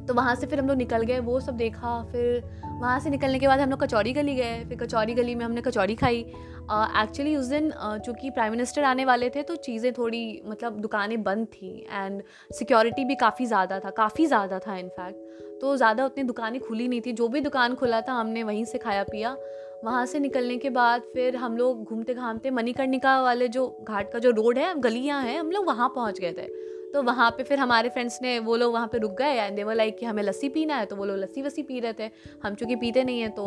तो 0.08 0.14
वहाँ 0.14 0.34
से 0.34 0.46
फिर 0.46 0.58
हम 0.58 0.69
लोग 0.69 0.76
निकल 0.76 1.02
गए, 1.02 1.19
वो 1.20 1.40
सब 1.40 1.56
देखा, 1.56 2.02
फिर 2.12 2.43
वहाँ 2.64 2.99
से 3.00 3.10
निकलने 3.10 3.38
के 3.38 3.46
बाद 3.46 3.60
हम 3.60 3.70
लोग 3.70 3.82
कचौड़ी 3.82 4.12
गली 4.12 4.34
गए, 4.34 4.64
फिर 4.64 4.78
कचौरी 4.78 5.14
गली 5.14 5.34
में 5.34 5.44
हमने 5.44 5.60
कचौरी 5.60 5.94
खाई। 5.96 6.25
एक्चुअली 6.64 7.34
उस 7.37 7.46
दिन 7.46 7.70
चूँकि 8.06 8.31
प्राइम 8.31 8.52
मिनिस्टर 8.52 8.84
आने 8.84 9.04
वाले 9.04 9.28
थे 9.31 9.43
तो 9.43 9.56
चीज़ें 9.58 9.93
थोड़ी 9.93 10.43
मतलब 10.46 10.81
दुकानें 10.81 11.22
बंद 11.22 11.46
थी 11.46 11.87
एंड 11.90 12.22
सिक्योरिटी 12.50 13.04
भी 13.04 13.14
काफ़ी 13.16 13.46
ज़्यादा 13.46 13.78
था, 13.81 13.90
काफ़ी 13.90 14.26
ज़्यादा 14.26 14.58
था 14.58 14.76
इनफैक्ट 14.76 15.60
तो 15.60 15.76
ज़्यादा 15.76 16.04
उतनी 16.06 16.22
दुकानें 16.25 16.60
खुली 16.60 16.87
नहीं 16.88 17.00
थी, 17.00 17.12
जो 17.12 17.28
भी 17.28 17.40
दुकान 17.40 17.75
खुला 17.75 18.00
था 18.00 18.12
हमने 18.12 18.43
वहीं 18.43 18.64
से 18.64 18.78
खाया 18.78 19.02
पिया। 19.04 19.37
वहाँ 19.84 20.04
से 20.06 20.19
निकलने 20.19 20.56
के 20.56 20.70
बाद 20.70 21.02
फिर 21.14 21.37
हम 21.37 21.56
लोग 21.56 21.84
घूमते 21.84 22.14
घामते 22.14 22.50
मणिकर्णिका 22.50 23.20
वाले 23.22 23.49
जो 23.49 23.66
घाट 23.82 24.12
का 24.12 24.19
जो 24.19 24.31
रोड 24.32 24.58
है, 24.58 24.75
गलियाँ 24.81 25.22
हैं, 25.22 25.38
हम 25.40 25.50
लोग 25.50 25.66
वहाँ 25.66 25.88
पहुँच 25.94 26.20
गए 26.20 26.32
थे। 26.32 26.46
तो 26.93 27.03
वहाँ 27.03 27.31
पे 27.31 27.43
फिर 27.43 27.59
हमारे 27.59 27.89
फ्रेंड्स 27.89 28.19
ने 28.23 28.39
वो 28.39 28.56
लोग 28.56 28.73
वहाँ 28.73 28.87
पे 28.87 28.99
रुक 28.99 29.12
गए 29.12 29.35
एंड 29.37 29.56
देवर 29.56 29.75
लाइक 29.75 29.99
कि 29.99 30.06
हमें 30.06 30.23
लस्सी 30.23 30.49
पीना 30.49 30.77
है 30.77 30.87
तो 30.87 30.97
वो 30.97 31.05
लोग 31.05 31.17
लस्सी 31.19 31.43
वस्सी 31.43 31.62
पी 31.62 31.81
रहे 31.81 31.93
थे। 31.93 32.11
हम 32.44 32.55
चूँकि 32.55 32.77
पीते 32.77 33.05
नहीं 33.05 33.21
हैं 33.21 33.31
तो 33.31 33.44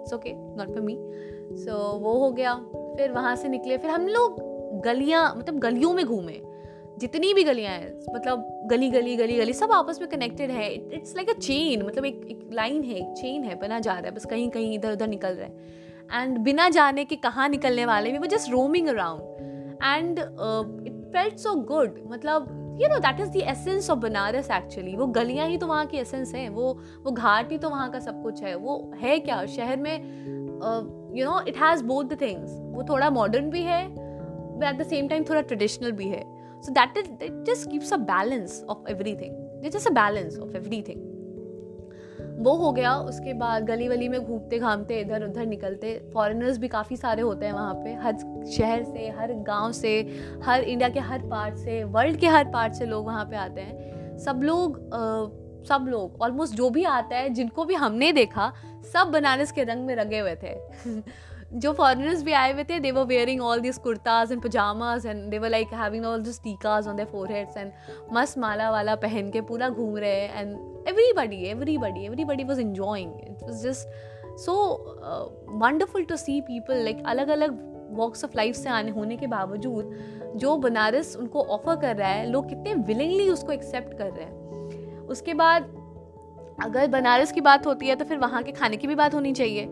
it's 0.00 0.12
okay 0.14 0.32
not 0.56 0.72
for 0.72 0.80
me 0.80 0.96
so 1.56 1.76
वो 1.98 2.18
हो 2.18 2.30
गया। 2.30 2.54
फिर 2.96 3.12
वहाँ 3.12 3.34
से 3.36 3.48
निकले। 3.48 3.78
फिर 3.78 3.90
हम 3.90 4.06
लोग 4.08 4.40
गलियाँ 4.84 5.34
मतलब 5.38 5.58
गलियों 5.58 5.92
में 5.92 6.04
घूमे। 6.06 6.40
जितनी 6.98 7.32
भी 7.34 7.44
गलियाँ 7.44 7.72
हैं 7.72 8.14
मतलब 8.14 8.68
गली 8.70 8.90
गली 8.90 9.16
गली 9.16 9.36
गली, 9.36 9.52
सब 9.52 9.72
आपस 9.72 10.00
में 10.00 10.08
कनेक्टेड 10.10 10.50
है। 10.50 10.72
इट्स 10.72 11.14
लाइक 11.16 11.30
अ 11.30 11.32
चेन 11.32 11.82
मतलब 11.82 12.04
एक 12.04 12.26
एक 12.30 12.48
लाइन 12.52 12.82
है, 12.82 12.94
एक 12.94 13.14
चेन 13.16 13.44
है, 13.44 13.54
बना 13.54 13.78
जा 13.80 13.92
रहा 13.92 14.08
है। 14.08 14.10
बस 14.10 14.24
कहीं 14.24 14.48
कहीं 14.50 14.74
इधर, 14.74 14.92
उधर 14.92 15.08
निकल 15.08 15.34
रहा 15.34 15.46
है। 15.46 16.22
एंड 16.22 16.38
बिना 16.38 16.68
जाने 16.68 17.04
के 17.04 17.16
कहाँ 17.16 17.48
निकलने 17.48 17.86
वाले 17.86 18.12
वी 18.12 18.18
वो 18.18 18.26
just 18.26 18.50
roaming 18.50 18.88
around 18.88 19.78
and 19.82 20.20
felt 21.12 21.38
so 21.38 21.54
good 21.66 22.00
मतलब 22.06 22.46
you 22.82 22.88
know 22.88 22.98
that 22.98 23.20
is 23.20 23.30
the 23.30 23.42
essence 23.48 23.90
of 23.90 23.98
Banaras 23.98 24.50
actually 24.50 24.96
वो 24.96 25.06
गलियाँ 25.08 25.46
ही 25.48 25.56
तो 25.58 25.66
वहाँ 25.66 25.86
की 25.86 25.98
एसेंस 25.98 26.34
हैं. 26.34 26.48
वो 26.48 26.72
वो 27.04 27.10
घाट 27.12 27.52
ही 27.52 27.58
तो 27.58 27.70
वहाँ 27.70 27.90
का 27.90 28.00
सब 28.00 28.22
कुछ 28.22 28.42
है. 28.42 28.54
वो 28.56 28.92
है 29.00 29.18
क्या? 29.20 29.44
शहर 29.48 29.76
में 29.76 29.94
you 31.16 31.24
know 31.24 31.40
it 31.48 31.56
has 31.56 31.84
both 31.84 32.04
the 32.04 32.20
things 32.20 32.56
वो 32.74 32.84
थोड़ा 32.88 33.10
मॉडर्न 33.10 33.50
भी 33.50 33.62
है 33.62 33.84
एट 33.84 34.78
द 34.78 34.86
सेम 34.86 35.08
टाइम 35.08 35.24
थोड़ा 35.28 35.40
ट्रेडिशनल 35.42 35.92
भी 35.92 36.08
है. 36.08 36.22
So 36.62 36.72
that 36.72 36.98
is 36.98 37.10
it 37.24 37.44
just 37.46 37.70
keeps 37.70 37.92
a 37.92 37.96
balance 38.08 38.64
of 38.70 38.90
every 38.90 39.14
thing 39.16 39.64
it 39.64 39.72
just 39.72 39.88
a 39.88 39.92
balance 39.94 40.38
of 40.38 40.56
every 40.56 40.82
thing 40.88 41.08
वो 42.44 42.54
हो 42.56 42.70
गया. 42.72 42.94
उसके 42.96 43.32
बाद 43.34 43.64
गली 43.66 43.88
वली 43.88 44.08
में 44.08 44.20
घूमते 44.20 44.58
घामते 44.58 45.00
इधर 45.00 45.24
उधर 45.24 45.46
निकलते. 45.46 45.92
फॉरेनर्स 46.14 46.58
भी 46.58 46.68
काफ़ी 46.68 46.96
सारे 46.96 47.22
होते 47.22 47.46
हैं 47.46 47.52
वहाँ 47.52 47.74
पे. 47.74 47.92
हर 47.94 48.12
शहर 48.46 48.82
से 48.82 49.08
हर 49.08 49.32
गाँव 49.32 49.72
से 49.72 50.00
हर 50.44 50.60
इंडिया 50.60 50.88
के 50.88 51.00
हर 51.00 51.18
पार्ट 51.18 51.54
से 51.54 51.84
वर्ल्ड 51.84 52.16
के 52.16 52.26
हर 52.26 52.44
पार्ट 52.44 52.72
से 52.72 52.86
लोग 52.86 53.06
वहाँ 53.06 53.24
पे 53.24 53.36
आते 53.36 53.60
हैं। 53.60 54.18
सब 54.18 54.40
लोग 54.42 54.76
आ, 54.76 55.40
सब 55.68 55.86
लोग 55.88 56.22
ऑलमोस्ट 56.22 56.54
जो 56.54 56.70
भी 56.70 56.84
आता 56.84 57.16
है 57.16 57.28
जिनको 57.28 57.64
भी 57.64 57.74
हमने 57.74 58.12
देखा 58.12 58.52
सब 58.92 59.10
बनारस 59.12 59.52
के 59.52 59.64
रंग 59.64 59.86
में 59.86 59.96
रंगे 59.96 60.18
हुए 60.18 60.34
थे। 60.34 60.54
जो 61.52 61.72
फॉरनर्स 61.72 62.22
भी 62.22 62.32
आए 62.32 62.52
हुए 62.52 62.64
थे 62.64 62.78
they 62.78 62.90
were 62.90 63.04
wearing 63.04 63.40
all 63.40 63.60
this 63.60 63.78
kurtas 63.78 64.32
and 64.32 64.42
pyjamas 64.42 65.06
and 65.06 65.30
they 65.30 65.38
were 65.38 65.48
like 65.48 65.68
having 65.72 66.04
all 66.04 66.22
this 66.22 66.40
tikas 66.42 66.88
on 66.88 66.96
their 66.96 67.32
heads 67.32 67.56
and 67.56 67.72
मस्त 68.12 68.38
माला 68.38 68.70
वाला 68.70 68.94
पहन 68.94 69.30
के 69.30 69.40
पूरा 69.40 69.68
घूम 69.68 69.96
रहे 69.96 70.10
हैं 70.10 70.40
and 70.40 70.56
everybody 70.88 71.44
everybody 71.44 72.04
everybody 72.04 72.44
was 72.44 72.60
enjoying 72.60 73.12
it 73.20 73.42
was 73.42 73.68
just 73.68 73.88
so 74.38 74.52
wonderful 75.48 76.04
to 76.04 76.16
see 76.16 76.40
people 76.40 76.74
like 76.74 77.02
अलग 77.06 77.28
अलग 77.28 77.69
वॉक्स 77.90 78.24
ऑफ़ 78.24 78.36
लाइफ 78.36 78.54
से 78.54 78.68
आने 78.68 78.90
होने 78.90 79.16
के 79.16 79.26
बावजूद, 79.26 79.92
जो 80.36 80.56
बनारस 80.56 81.16
उनको 81.16 81.42
ऑफ़र 81.42 81.76
कर 81.76 81.96
रहा 81.96 82.08
है, 82.08 82.30
लोग 82.30 82.48
कितने 82.48 82.74
विलिंगली 82.74 83.28
उसको 83.30 83.52
एक्सेप्ट 83.52 83.98
कर 83.98 84.10
रहे 84.10 84.24
हैं। 84.24 85.06
उसके 85.06 85.34
बाद, 85.34 85.62
अगर 86.62 86.86
बनारस 86.86 87.32
की 87.32 87.40
बात 87.40 87.66
होती 87.66 87.86
है 87.86 87.96
तो 87.96 88.04
फिर 88.04 88.18
वहाँ 88.18 88.42
के 88.42 88.52
खाने 88.52 88.76
की 88.76 88.86
भी 88.86 88.94
बात 88.94 89.14
होनी 89.14 89.32
चाहिए। 89.32 89.68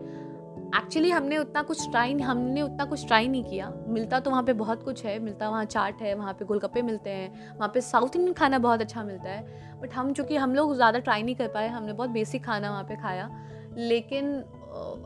एक्चुअली 0.77 1.09
हमने 1.11 1.37
उतना 1.37 1.61
कुछ 1.61 1.89
ट्राई 1.91 2.13
हमने 2.13 2.61
उतना 2.61 2.85
कुछ 2.85 3.05
ट्राई 3.07 3.27
नहीं 3.27 3.43
किया। 3.43 3.71
मिलता 3.87 4.19
तो 4.19 4.31
वहाँ 4.31 4.43
पे 4.43 4.53
बहुत 4.53 4.83
कुछ 4.83 5.03
है, 5.05 5.17
मिलता 5.19 5.49
वहाँ 5.49 5.65
चाट 5.65 6.01
है, 6.01 6.13
वहाँ 6.13 6.33
पे 6.33 6.45
गोलगप्पे 6.45 6.81
मिलते 6.81 7.09
हैं, 7.09 7.57
वहाँ 7.57 7.71
पे 7.73 7.81
साउथ 7.81 8.15
इंडियन 8.15 8.33
खाना 8.33 8.59
बहुत 8.59 8.81
अच्छा 8.81 9.03
मिलता 9.03 9.29
है। 9.29 9.79
बट 9.81 9.93
हम 9.93 10.13
चूँकि 10.13 10.35
हम 10.35 10.53
लोग 10.55 10.75
ज़्यादा 10.75 10.99
ट्राई 10.99 11.23
नहीं 11.23 11.35
कर 11.35 11.47
पाए, 11.47 11.67
हमने 11.67 11.93
बहुत 11.93 12.09
बेसिक 12.09 12.43
खाना 12.45 12.69
वहाँ 12.71 12.83
पे 12.83 12.95
खाया। 12.95 13.29
लेकिन 13.77 14.43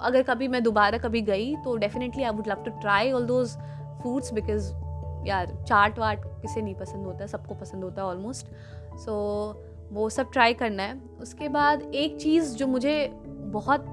अगर 0.02 0.24
कभी 0.24 0.48
मैं 0.48 0.64
दोबारा 0.64 0.98
कभी 0.98 1.22
गई 1.22 1.56
तो 1.56 1.76
definitely 1.78 2.24
I 2.24 2.32
would 2.32 2.48
love 2.48 2.56
to 2.56 2.72
try 2.72 3.12
all 3.12 3.26
those 3.26 3.58
foods 4.04 4.34
because 4.34 4.74
यार 5.28 5.64
चाट 5.68 6.00
वाट 6.00 6.22
किसे 6.26 6.62
नहीं 6.62 6.76
पसंद 6.76 7.06
होता 7.06 7.26
सबको 7.26 7.56
पसंद 7.56 7.84
होता 7.84 8.02
है 8.02 8.08
ऑलमोस्ट 8.08 8.48
सो 8.96 9.14
so, 9.54 9.74
वो 9.94 10.10
सब 10.10 10.32
ट्राई 10.32 10.54
करना 10.54 10.84
है। 10.84 11.02
उसके 11.22 11.50
बाद 11.50 11.82
एक 11.82 12.18
चीज़ 12.18 12.56
जो 12.56 12.68
मुझे 12.68 13.12
बहुत 13.30 13.86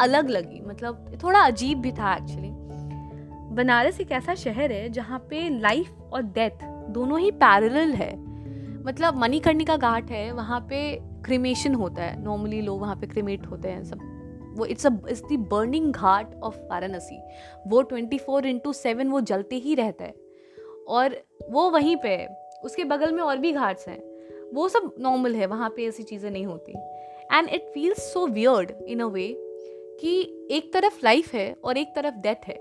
अलग 0.00 0.30
लगी 0.30 0.60
मतलब 0.66 1.18
थोड़ा 1.22 1.40
अजीब 1.40 1.80
भी 1.80 1.92
था 1.92 2.14
एक्चुअली 2.14 2.48
बनारस 3.54 4.00
एक 4.00 4.12
ऐसा 4.12 4.34
शहर 4.34 4.72
है 4.72 4.88
जहाँ 4.88 5.18
पे 5.18 5.48
लाइफ 5.60 5.92
और 6.12 6.22
डेथ 6.22 6.64
दोनों 6.90 7.20
ही 7.20 7.30
पैरेलल 7.30 7.92
है। 7.92 8.16
मतलब 8.84 9.16
मणिकर्णिका 9.16 9.76
घाट 9.76 10.10
है 10.10 10.32
वहाँ 10.32 10.60
पे 10.60 10.80
क्रिमेशन 11.24 11.74
होता 11.74 12.02
है। 12.02 12.22
नॉर्मली 12.22 12.60
लोग 12.60 12.80
वहाँ 12.80 12.96
पे 12.96 13.06
क्रिमेट 13.06 13.46
होते 13.46 13.68
हैं 13.68 13.84
सब 13.84 13.98
वो 14.58 14.66
it's 14.66 14.86
a 14.86 14.90
it's 15.08 15.22
the 15.22 15.36
burning 15.50 15.92
ghat 15.92 16.34
of 16.40 16.56
Varanasi 16.56 17.20
वो 17.66 17.82
ट्वेंटी 17.82 18.18
फोर 18.18 18.46
इंटू 18.46 18.72
सेवन 18.72 19.08
वो 19.08 19.20
जलते 19.20 19.56
ही 19.56 19.74
रहता 19.74 20.04
है। 20.04 20.14
और 20.88 21.16
वो 21.50 21.70
वहीं 21.70 21.96
पे 21.96 22.08
है। 22.08 22.28
उसके 22.64 22.84
बगल 22.84 23.12
में 23.12 23.22
और 23.22 23.36
भी 23.36 23.52
घाट्स 23.52 23.88
हैं। 23.88 23.98
वो 24.54 24.68
सब 24.68 24.94
नॉर्मल 25.00 25.34
है, 25.34 25.46
वहाँ 25.46 25.68
पे 25.70 25.84
ऐसी 25.84 26.02
चीज़ें 26.02 26.30
नहीं 26.30 26.46
होती। 26.46 26.72
And 27.32 27.48
it 27.48 27.70
feels 27.74 28.12
so 28.12 28.26
weird 28.26 28.70
in 28.88 29.00
a 29.00 29.06
way 29.06 29.34
कि 30.00 30.20
एक 30.50 30.72
तरफ़ 30.72 31.00
लाइफ 31.04 31.34
है 31.34 31.56
और 31.64 31.76
एक 31.76 31.88
तरफ़ 31.96 32.14
डेथ 32.14 32.48
है। 32.48 32.54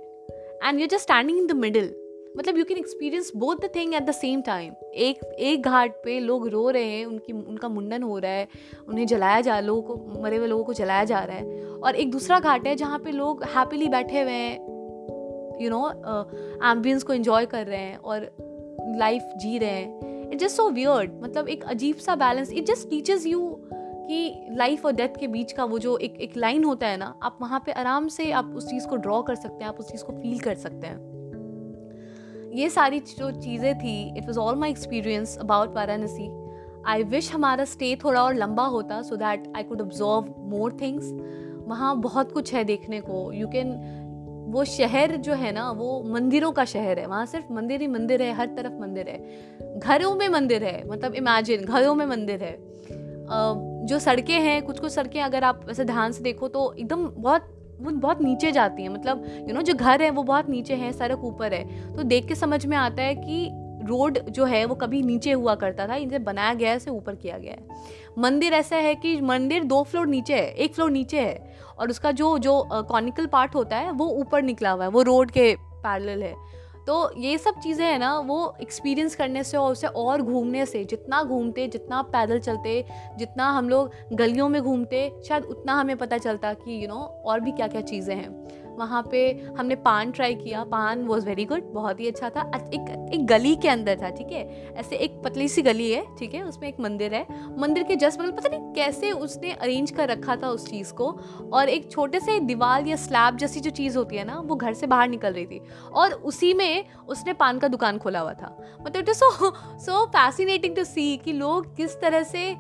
And 0.64 0.80
you 0.80 0.88
just 0.88 1.02
standing 1.02 1.38
in 1.38 1.48
the 1.48 1.52
middle 1.52 1.96
मतलब 2.38 2.58
you 2.58 2.64
can 2.66 2.78
experience 2.78 3.32
both 3.36 3.56
the 3.56 3.70
thing 3.76 3.94
at 3.94 4.04
the 4.04 4.12
same 4.12 4.42
time 4.42 4.74
एक 4.96 5.24
एक 5.40 5.62
घाट 5.62 5.92
पे 6.04 6.20
लोग 6.20 6.48
रो 6.48 6.70
रहे 6.70 6.84
हैं, 6.84 7.06
उनकी, 7.06 7.34
उनका 7.34 7.70
मुंडन 7.70 8.04
हो 8.04 8.18
रहा 8.20 8.32
है, 8.32 8.48
उन्हें 8.90 9.06
जलाया 9.08 9.42
जा, 9.42 9.60
लोगों 9.60 9.82
को, 9.82 10.22
मरे 10.22 10.38
हुए 10.38 10.48
लोगों 10.48 10.64
को 10.64 10.74
जलाया 10.74 11.04
जा 11.04 11.20
रहा 11.20 11.38
है। 11.38 11.66
और 11.74 11.96
एक 11.96 12.12
दूसरा 12.12 12.40
घाट 12.40 12.68
है 12.68 12.76
जहाँ 12.76 13.00
पे 13.00 13.12
लोग 13.12 13.44
हैप्पीली 13.44 13.88
बैठे 13.90 14.22
हुए 14.22 14.32
हैं 14.32 14.56
यू 15.62 15.70
नो 15.70 15.88
एम्बियंस 16.72 17.04
को 17.04 17.14
इन्जॉय 17.14 17.46
कर 17.46 17.66
रहे 17.66 17.80
हैं 17.80 17.98
और 17.98 18.30
लाइफ 18.98 19.34
जी 19.38 19.58
रहे 19.58 19.70
हैं। 19.70 20.32
इट 20.32 20.40
जस्ट 20.40 20.56
सो 20.56 20.70
वियर्ड 20.70 21.20
मतलब 21.24 21.48
एक 21.48 21.64
अजीब 21.64 21.96
सा 21.96 22.16
balance 22.16 22.52
it 22.52 22.66
just 22.66 22.90
teaches 22.90 23.26
you 23.26 23.50
कि 24.10 24.48
लाइफ 24.52 24.86
और 24.86 24.92
डेथ 24.92 25.20
के 25.20 25.28
बीच 25.28 25.52
का 25.52 25.66
वो 25.66 25.80
जो 25.80 25.98
एक 25.98 26.22
एक 26.22 26.38
लाइन 26.38 26.64
होता 26.64 26.88
है 26.88 26.98
ना, 26.98 27.14
आप 27.24 27.38
वहाँ 27.42 27.64
पे 27.66 27.72
आराम 27.72 28.08
से 28.08 28.32
आप 28.32 28.54
उस 28.56 28.70
चीज़ 28.70 28.88
को 28.88 28.96
ड्रॉ 28.96 29.22
कर 29.22 29.36
सकते 29.36 29.64
हैं, 29.64 29.70
आप 29.70 29.80
उस 29.80 29.92
चीज़ 29.92 30.04
को 30.04 30.14
फील 30.14 30.40
कर 30.40 30.56
सकते 30.56 30.88
हैं। 30.88 31.17
ये 32.58 32.70
सारी 32.70 33.00
जो 33.00 33.32
चीज़ें 33.32 33.78
थी 33.80 33.96
it 34.18 34.26
was 34.26 34.40
all 34.40 34.56
my 34.56 34.70
experience 34.70 35.38
about 35.38 35.76
Varanasi 35.76 36.30
I 36.88 37.04
wish 37.04 37.32
हमारा 37.34 37.66
स्टे 37.66 37.96
थोड़ा 37.96 38.24
और 38.24 38.36
लंबा 38.36 38.66
होता 38.66 39.02
so 39.02 39.16
that 39.16 39.52
I 39.56 39.64
could 39.64 39.82
observe 39.82 40.34
more 40.50 40.78
things 40.82 41.12
वहाँ 41.68 41.96
बहुत 42.02 42.32
कुछ 42.32 42.54
है 42.54 42.64
देखने 42.64 43.00
को. 43.02 43.32
यू 43.34 43.48
कैन 43.48 43.72
वो 44.52 44.64
शहर 44.66 45.16
जो 45.16 45.34
है 45.34 45.52
ना, 45.52 45.70
वो 45.72 46.04
मंदिरों 46.08 46.52
का 46.52 46.66
शहर 46.66 47.00
है. 47.00 47.06
वहाँ 47.06 47.26
सिर्फ़ 47.26 47.52
मंदिर 47.54 47.82
ही 47.82 47.88
मंदिर 47.88 48.22
है, 48.22 48.32
हर 48.34 48.48
तरफ़ 48.48 48.74
मंदिर 48.82 49.10
है. 49.10 49.80
घरों 49.80 50.14
में 50.16 50.28
मंदिर 50.30 50.64
है. 50.64 50.88
मतलब 50.90 51.16
इमेजिन 51.16 51.66
घरों 51.66 51.96
में 51.96 52.06
मंदिर 52.06 52.44
है. 52.44 52.56
जो 53.86 54.00
सड़कें 54.00 54.40
हैं 54.40 54.62
कुछ 54.66 54.80
कुछ 54.80 54.92
सड़कें 54.92 55.22
अगर 55.22 55.44
आप 55.44 55.66
वैसे 55.68 55.86
ध्यान 55.86 56.12
से 56.12 56.24
देखो 56.24 56.48
तो 56.48 56.72
एकदम 56.74 57.06
बहुत 57.18 57.50
वो 57.82 57.92
बहुत 57.92 58.22
नीचे 58.22 58.52
जाती 58.52 58.84
हैं 58.84 58.90
मतलब 58.90 59.24
यू 59.26 59.40
you 59.40 59.48
नो 59.48 59.54
know, 59.54 59.64
जो 59.64 59.74
घर 59.74 60.02
है 60.02 60.10
वो 60.10 60.24
बहुत 60.24 60.50
नीचे 60.50 60.76
है 60.76 60.92
सड़क 60.94 61.24
ऊपर 61.24 61.54
है 61.54 61.96
तो 61.96 62.04
देख 62.04 62.28
के 62.28 62.36
समझ 62.36 62.66
में 62.66 62.78
आता 62.78 63.04
है 63.04 63.16
कि 63.16 63.50
रोड 63.88 64.18
जो 64.30 64.46
है 64.46 64.64
वो 64.66 64.76
कभी 64.76 65.02
नीचे 65.02 65.32
हुआ 65.32 65.54
करता 65.56 65.88
था 65.88 65.96
इनसे 65.96 66.20
बनाया 66.20 66.54
गया 66.54 66.70
है 66.70 66.78
इसे 66.78 66.92
ऊपर 66.92 67.16
किया 67.16 67.38
गया 67.38 67.54
है। 67.54 67.60
मंदिर 68.20 68.54
ऐसा 68.54 68.76
है 68.76 68.96
कि 68.96 69.20
मंदिर 69.22 69.64
दो 69.64 69.82
फ्लोर 69.84 70.08
नीचे 70.08 70.36
है 70.36 70.52
एक 70.56 70.74
फ्लोर 70.76 70.92
नीचे 70.92 71.20
है 71.20 71.56
और 71.80 71.90
उसका 71.90 72.12
जो 72.12 72.38
जो 72.40 72.62
कॉनिकल 72.90 73.26
पार्ट 73.26 73.56
होता 73.56 73.78
है 73.78 73.92
वो 73.92 74.08
ऊपर 74.16 74.42
निकला 74.42 74.72
हुआ 74.72 74.84
है 74.84 74.90
वो 74.90 75.02
रोड 75.02 75.32
के 75.32 75.56
पैरल 75.56 76.24
है। 76.24 76.34
तो 76.88 77.12
ये 77.18 77.38
सब 77.38 77.60
चीज़ें 77.60 77.86
हैं 77.86 78.00
ना 78.00 78.20
वो 78.20 78.56
एक्सपीरियंस 78.62 79.16
करने 79.16 79.44
से 79.44 79.58
और 79.58 79.72
उसे 79.72 79.88
और 79.88 80.22
घूमने 80.22 80.66
से 80.66 80.84
जितना 80.84 81.24
घूमते 81.24 81.68
जितना 81.68 82.02
पैदल 82.02 82.40
चलते 82.40 82.86
जितना 83.18 83.50
हम 83.50 83.70
लोग 83.70 83.92
गलियों 84.14 84.50
में 84.50 84.62
घूमते 84.62 85.12
शायद 85.28 85.44
उतना 85.44 85.74
हमें 85.74 85.98
पता 85.98 86.18
चलता 86.18 86.54
कि 86.54 86.76
यू 86.76 86.80
you 86.80 86.90
नो 86.90 86.96
know, 86.96 87.26
और 87.26 87.40
भी 87.40 87.52
क्या 87.52 87.68
क्या 87.68 87.82
चीज़ें 87.82 88.16
हैं। 88.16 88.66
वहाँ 88.78 89.08
पे 89.12 89.30
हमने 89.58 89.76
पान 89.76 90.12
ट्राई 90.12 90.36
किया। 90.36 90.64
पान 90.64 91.04
वॉज़ 91.04 91.26
वेरी 91.26 91.46
गुड 91.46 91.64
बहुत 91.64 92.00
ही 92.00 92.08
अच्छा 92.08 92.30
था। 92.30 92.52
एक 92.74 93.12
एक 93.14 93.26
गली 93.26 93.56
के 93.56 93.70
अंदर 93.70 93.98
था, 94.04 94.10
ठीक 94.10 94.32
है? 94.32 94.74
ऐसे 94.76 94.96
एक 94.96 95.22
पतली 95.24 95.48
सी 95.48 95.62
गली 95.62 95.92
है, 95.92 96.06
ठीक 96.20 96.34
है? 96.34 96.44
उसमें 96.44 96.68
एक 96.70 96.80
मंदिर 96.80 97.14
है। 97.14 97.26
मंदिर 97.60 97.84
के 97.84 97.96
जस्ट 97.96 98.20
बगल, 98.20 98.32
पता 98.32 98.50
नहीं 98.50 98.74
कैसे 98.74 99.12
उसने 99.12 99.52
अरेंज 99.52 99.92
कर 99.92 100.10
रखा 100.10 100.36
था 100.36 100.50
उस 100.50 100.70
चीज़ 100.70 100.94
को। 100.94 101.10
और 101.54 101.70
एक 101.70 101.92
छोटे 101.92 102.20
से 102.20 102.40
दीवार 102.40 102.88
या 102.88 102.96
स्लैब 102.96 103.38
जैसी 103.38 103.60
जो 103.60 103.70
चीज़ 103.70 103.98
होती 103.98 104.16
है 104.16 104.24
ना, 104.24 104.40
वो 104.40 104.56
घर 104.56 104.74
से 104.74 104.88
बाहर 104.88 105.10
निकल 105.10 105.34
रही 105.34 105.46
थी। 105.46 105.62
और 105.94 106.14
उसी 106.14 106.54
में 106.54 106.86
उसने 107.08 107.34
पान 107.34 107.60
का 107.60 107.68
दुकान 107.68 107.98
खोला 107.98 108.20
हुआ 108.20 108.34
था। 108.34 108.56
मतलब 108.82 109.04
it 109.04 109.10
is 109.10 109.18
so 109.18 109.54
so 109.80 110.06
fascinating 110.06 110.76
to 110.76 110.84
see 110.84 111.18
कि 111.18 111.34
लोग 111.34 111.76
किस 111.76 112.02
तरह 112.02 112.24
से 112.24 112.56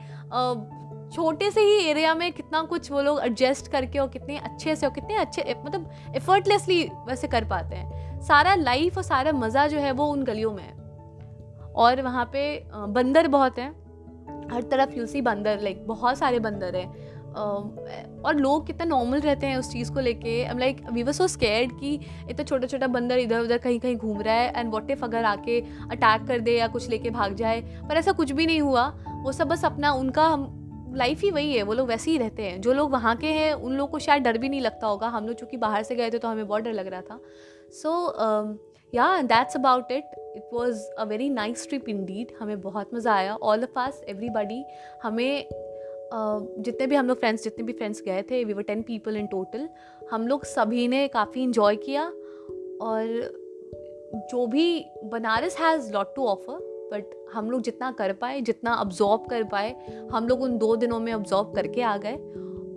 छोटे 1.13 1.51
से 1.51 1.61
ही 1.61 1.89
एरिया 1.89 2.13
में 2.15 2.31
कितना 2.33 2.61
कुछ 2.61 2.91
वो 2.91 3.01
लोग 3.01 3.19
एडजस्ट 3.19 3.71
करके 3.71 3.99
और 3.99 4.07
कितने 4.07 4.37
अच्छे 4.37 4.75
से 4.75 4.85
और 4.85 4.93
कितने 4.93 5.15
अच्छे 5.15 5.55
मतलब 5.65 5.89
एफर्टलेसली 6.15 6.83
वैसे 7.07 7.27
कर 7.27 7.45
पाते 7.45 7.75
हैं। 7.75 8.21
सारा 8.21 8.55
लाइफ 8.55 8.97
और 8.97 9.03
सारा 9.03 9.31
मज़ा 9.31 9.67
जो 9.67 9.77
है 9.77 9.91
वो 9.91 10.05
उन 10.05 10.23
गलियों 10.23 10.53
में 10.53 10.63
है। 10.63 10.75
और 11.75 12.01
वहाँ 12.01 12.29
पे 12.33 12.63
बंदर 12.73 13.27
बहुत 13.27 13.59
हैं। 13.59 13.69
हर 14.51 14.61
तरफ़ 14.61 14.93
यूसी 14.93 15.21
बंदर 15.21 15.59
लाइक 15.61 15.87
बहुत 15.87 16.17
सारे 16.17 16.39
बंदर 16.39 16.75
हैं। 16.75 17.17
और 18.23 18.35
लोग 18.35 18.65
कितना 18.67 18.85
नॉर्मल 18.85 19.19
रहते 19.19 19.47
हैं 19.47 19.57
उस 19.57 19.71
चीज़ 19.71 19.91
को 19.91 19.99
लेके। 19.99 20.41
M 20.41 20.57
like 20.57 20.81
we 20.91 21.03
were 21.03 21.11
so 21.11 21.27
scared 21.27 21.79
कि 21.79 21.93
इतना 22.29 22.43
छोटा 22.43 22.67
छोटा 22.67 22.87
बंदर 22.87 23.17
इधर 23.17 23.39
उधर 23.39 23.57
कहीं 23.57 23.79
कहीं 23.79 23.95
घूम 23.95 24.21
रहा 24.21 24.35
है 24.35 24.53
एंड 24.55 24.71
वॉट 24.71 24.91
इफ़ 24.91 25.03
अगर 25.03 25.23
आके 25.23 25.59
अटैक 25.91 26.27
कर 26.27 26.39
दे 26.39 26.57
या 26.57 26.67
कुछ 26.67 26.89
लेके 26.89 27.09
भाग 27.09 27.33
जाए। 27.33 27.61
पर 27.89 27.97
ऐसा 27.97 28.11
कुछ 28.11 28.31
भी 28.31 28.45
नहीं 28.45 28.61
हुआ। 28.61 28.87
वो 29.09 29.31
सब 29.31 29.47
बस 29.47 29.65
अपना, 29.65 29.91
उनका 29.91 30.25
हम 30.25 30.63
लाइफ 30.97 31.21
ही 31.21 31.29
वही 31.31 31.53
है 31.53 31.63
वो 31.63 31.73
लोग 31.73 31.87
वैसे 31.87 32.11
ही 32.11 32.17
रहते 32.17 32.43
हैं। 32.43 32.61
जो 32.61 32.73
लोग 32.73 32.91
वहाँ 32.91 33.15
के 33.15 33.27
हैं 33.29 33.51
उन 33.53 33.73
लोग 33.73 33.89
को 33.91 33.99
शायद 33.99 34.23
डर 34.23 34.37
भी 34.37 34.49
नहीं 34.49 34.61
लगता 34.61 34.87
होगा। 34.87 35.07
हम 35.07 35.27
लोग 35.27 35.35
चूँकि 35.35 35.57
बाहर 35.57 35.83
से 35.83 35.95
गए 35.95 36.09
थे 36.11 36.19
तो 36.19 36.27
हमें 36.27 36.47
बहुत 36.47 36.63
डर 36.63 36.73
लग 36.73 36.87
रहा 36.87 37.01
था। 37.01 37.19
So 37.73 37.91
yeah 38.93 39.21
that's 39.23 39.55
about 39.55 39.91
it 39.91 40.11
it 40.35 40.49
was 40.53 40.83
a 40.99 41.03
very 41.03 41.29
nice 41.29 41.67
trip 41.69 41.89
indeed 42.05 42.31
हमें 42.39 42.59
बहुत 42.61 42.93
मज़ा 42.93 43.13
आया। 43.13 43.35
ऑल 43.35 43.63
ऑफ़ 43.63 43.79
आस 43.79 44.01
एवरीबडी 44.09 44.63
हमें 45.03 45.47
uh, 45.47 46.63
जितने 46.63 46.87
भी 46.87 46.95
हम 46.95 47.07
लोग 47.07 47.19
फ्रेंड्स 47.19 47.43
जितने 47.43 47.63
भी 47.63 47.73
फ्रेंड्स 47.73 48.01
गए 48.01 48.21
थे 48.31 48.43
we 48.43 48.53
were 48.53 48.63
ten 48.63 48.81
people 48.81 49.17
in 49.17 49.27
total 49.27 49.67
हम 50.11 50.27
लोग 50.27 50.45
सभी 50.45 50.87
ने 50.87 51.07
काफ़ी 51.07 51.43
इन्जॉय 51.43 51.75
किया। 51.75 52.03
और 52.81 53.07
जो 54.31 54.45
भी 54.47 54.85
Banaras 55.03 55.57
has 55.59 55.91
lot 55.93 56.15
to 56.15 56.25
offer 56.25 56.59
but 56.91 57.15
हम 57.33 57.49
लोग 57.51 57.61
जितना 57.61 57.91
कर 57.91 58.13
पाए, 58.13 58.41
जितना 58.41 58.73
अब्जॉर्ब 58.75 59.25
कर 59.29 59.43
पाए, 59.43 59.75
हम 60.11 60.27
लोग 60.27 60.41
उन 60.41 60.57
दो 60.57 60.75
दिनों 60.75 60.99
में 60.99 61.11
अब्जॉर्ब 61.13 61.53
करके 61.55 61.81
आ 61.81 61.97
गए। 61.97 62.17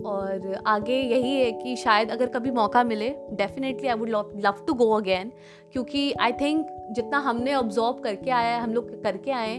और 0.07 0.63
आगे 0.67 0.95
यही 0.95 1.35
है 1.35 1.51
कि 1.53 1.75
शायद 1.77 2.11
अगर 2.11 2.27
कभी 2.27 2.51
मौका 2.51 2.83
मिले 2.85 3.09
definitely 3.33 3.89
I 3.89 3.95
would 3.95 4.09
love 4.45 4.65
to 4.67 4.75
go 4.75 4.91
again 4.93 5.33
क्योंकि 5.73 6.13
आई 6.13 6.33
थिंक 6.33 6.67
जितना 6.93 7.19
हमने 7.19 7.55
ऑब्जॉर्व 7.55 8.01
करके 8.05 8.31
आया 8.31 8.55
है, 8.55 8.61
हम 8.61 8.75
लोग 8.75 9.03
करके 9.03 9.31
आए 9.33 9.59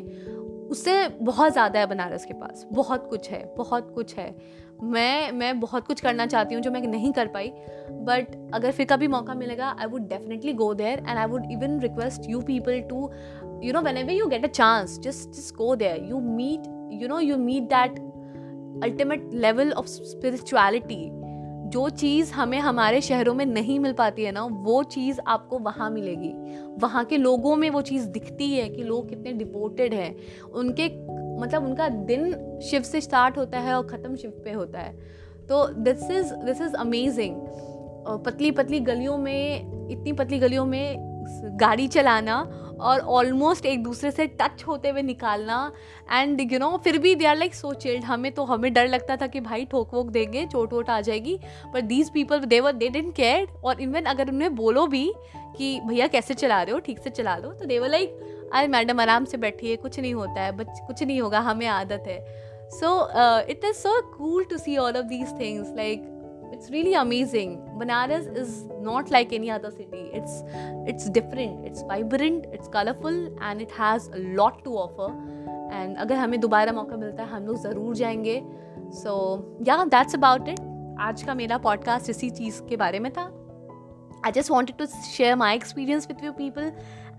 उससे 0.72 1.08
बहुत 1.22 1.52
ज़्यादा 1.52 1.80
है 1.80 1.86
बनारस 1.86 2.26
के 2.26 2.34
पास। 2.34 2.66
बहुत 2.74 3.08
कुछ 3.10 3.30
है, 3.30 3.44
बहुत 3.58 3.92
कुछ 3.96 4.16
है। 4.18 4.36
मैं 4.84 5.32
मैं 5.32 5.60
बहुत 5.60 5.86
कुछ 5.88 6.00
करना 6.02 6.26
चाहती 6.26 6.56
हूँ 6.56 6.62
जो 6.64 6.72
मैं 6.72 6.82
नहीं 6.82 7.12
कर 7.14 7.28
पाई 7.28 7.52
बट 8.04 8.36
अगर 8.54 8.72
फिर 8.72 8.86
कभी 8.86 9.08
मौका 9.08 9.34
मिलेगा 9.34 9.68
I 9.80 9.86
would 9.86 10.08
definitely 10.10 10.54
go 10.54 10.74
there 10.74 11.00
and 11.00 11.18
I 11.18 11.26
would 11.26 11.52
even 11.52 11.80
request 11.80 12.30
you 12.30 12.42
people 12.42 12.80
to 12.80 13.10
you 13.62 13.72
know, 13.74 13.82
whenever 13.82 14.12
you 14.12 14.28
get 14.30 14.46
a 14.46 14.50
chance, 14.50 14.98
just 14.98 15.34
just 15.34 15.56
go 15.56 15.76
there. 15.76 15.98
You 16.12 16.20
meet, 16.20 16.70
you 17.02 17.08
know, 17.08 17.20
you 17.20 17.38
meet 17.38 17.70
that 17.70 18.00
ultimate 18.84 19.30
level 19.34 19.72
of 19.72 19.86
spirituality 19.88 21.10
जो 21.72 21.90
चीज़ 21.90 22.32
हमें 22.34 22.60
हमारे 22.60 23.02
शहरों 23.02 23.34
में 23.34 23.46
नहीं 23.46 23.80
मिल 23.80 23.94
पाती 23.94 24.24
है 24.24 24.32
ना, 24.32 24.44
वो 24.44 24.84
चीज़ 24.84 25.20
आपको 25.28 25.60
वहाँ 25.60 25.90
मिलेगी। 25.92 26.34
वहाँ 26.82 27.04
के 27.06 27.18
लोगों 27.18 27.56
में 27.56 27.70
वो 27.70 27.82
चीज़ 27.82 28.08
दिखती 28.08 28.50
है 28.54 28.68
कि 28.70 28.84
लोग 28.84 29.10
कितने 29.10 29.34
डिपोटेड 29.34 29.94
हैं। 29.94 30.16
उनके 30.52 30.88
मतलब 31.42 31.66
उनका 31.66 31.88
दिन 32.10 32.60
शिव 32.70 32.82
से 32.82 33.02
स्टार्ट 33.02 33.38
होता 33.38 33.60
है 33.60 33.74
और 33.74 33.88
ख़त्म 33.88 34.16
शिव 34.16 34.32
पे 34.46 34.52
होता 34.52 34.80
है। 34.80 34.94
तो 35.50 35.66
this 35.84 36.10
is 36.12 36.34
this 36.46 36.62
is 36.62 36.76
amazing 36.76 37.36
पतली 38.26 38.52
पतली 38.52 38.80
गलियों 38.80 39.18
में, 39.18 39.90
इतनी 39.92 40.14
पतली 40.14 40.40
गलियों 40.40 40.66
में 40.66 41.12
गाड़ी 41.62 41.88
चलाना 41.88 42.36
और 42.82 43.00
ऑलमोस्ट 43.00 43.66
एक 43.66 43.84
दूसरे 43.84 44.12
से 44.12 44.26
टच 44.42 44.64
होते 44.64 44.90
हुए 44.90 45.02
निकालना। 45.02 45.72
एंड 46.12 46.42
यू 46.52 46.60
नो 46.60 46.70
फिर 46.84 46.98
भी 46.98 47.14
they 47.16 47.26
are 47.26 47.36
like 47.36 47.56
so 47.56 47.74
chilled 47.74 48.04
हमें 48.04 48.32
तो 48.32 48.44
हमें 48.44 48.72
डर 48.74 48.88
लगता 48.88 49.16
था 49.18 49.28
कि 49.28 49.40
भाई 49.40 49.66
ठोक 49.66 49.94
वोक 49.94 50.08
देंगे, 50.08 50.46
चोट 50.46 50.74
वोट 50.74 50.90
आ 50.90 51.00
जाएगी। 51.02 51.40
But 51.74 51.84
these 51.84 52.10
people 52.10 52.46
they 52.46 52.60
were 52.60 52.74
they 52.74 52.90
don't 52.90 53.14
care 53.16 53.48
और 53.64 53.82
इवन 53.82 54.06
अगर 54.06 54.30
उन्हें 54.30 54.56
बोलो 54.56 54.86
भी 54.88 55.12
कि, 55.58 55.80
भैया, 55.80 56.08
कैसे 56.08 56.34
चला 56.34 56.62
रहे 56.64 56.74
हो? 56.74 56.80
ठीक 56.80 57.00
से 57.00 57.10
चला 57.10 57.40
दो 57.40 57.52
तो 57.52 57.66
देवर 57.66 57.90
लाइक 57.90 58.20
अरे, 58.54 58.68
मैडम, 58.68 59.00
आराम 59.00 59.26
से 59.26 59.38
बैठिए, 59.38 59.76
कुछ 59.76 60.00
नहीं 60.00 60.14
होता 60.14 60.42
है। 60.42 60.52
बच, 60.52 60.80
कुछ 60.88 61.04
नहीं 61.04 61.20
होगा, 61.22 61.40
हमें 61.40 61.68
आदत 61.68 62.04
है। 62.08 62.20
So 62.72 62.90
it 63.50 63.66
is 63.66 63.76
so 63.76 64.02
cool 64.12 64.44
to 64.44 64.58
see 64.58 64.76
all 64.78 64.98
of 64.98 65.06
these 65.06 65.40
things 65.40 65.74
like 65.76 66.04
it's 66.52 66.70
really 66.72 66.94
amazing. 66.94 67.54
Banaras 67.82 68.28
is 68.44 68.56
not 68.88 69.12
like 69.16 69.34
any 69.34 69.52
other 69.52 69.72
city. 69.72 70.04
It's 70.20 70.36
it's 70.94 71.10
different. 71.10 71.66
It's 71.66 71.84
vibrant, 71.92 72.48
it's 72.54 72.74
colorful, 72.78 73.20
and 73.50 73.62
it 73.62 73.72
has 73.72 74.10
a 74.20 74.24
lot 74.40 74.64
to 74.66 74.78
offer. 74.86 75.10
And 75.74 75.98
अगर 75.98 76.16
हमें 76.16 76.40
दोबारा 76.40 76.72
मौका 76.74 76.98
मिलता 76.98 77.24
है, 77.24 77.30
हम 77.30 77.46
लोग 77.48 77.58
ज़रूर 77.64 77.96
जाएँगे. 77.96 78.42
सो 79.02 79.14
या 79.68 79.84
दैट्स 79.86 80.16
अबाउट 80.16 80.48
इट 80.50 80.60
आज 81.00 81.22
का 81.24 81.34
मेरा 81.36 81.58
पॉडकास्ट 81.58 82.10
इसी 82.10 82.30
चीज़ 82.30 82.62
के 82.70 82.78
बारे 82.78 83.00
में 83.00 83.12
था. 83.12 83.24
I 84.26 84.32
just 84.32 84.52
wanted 84.52 84.78
to 84.78 84.86
share 84.86 85.36
my 85.36 85.56
experience 85.56 86.08
with 86.08 86.24
you 86.24 86.32
people 86.32 86.72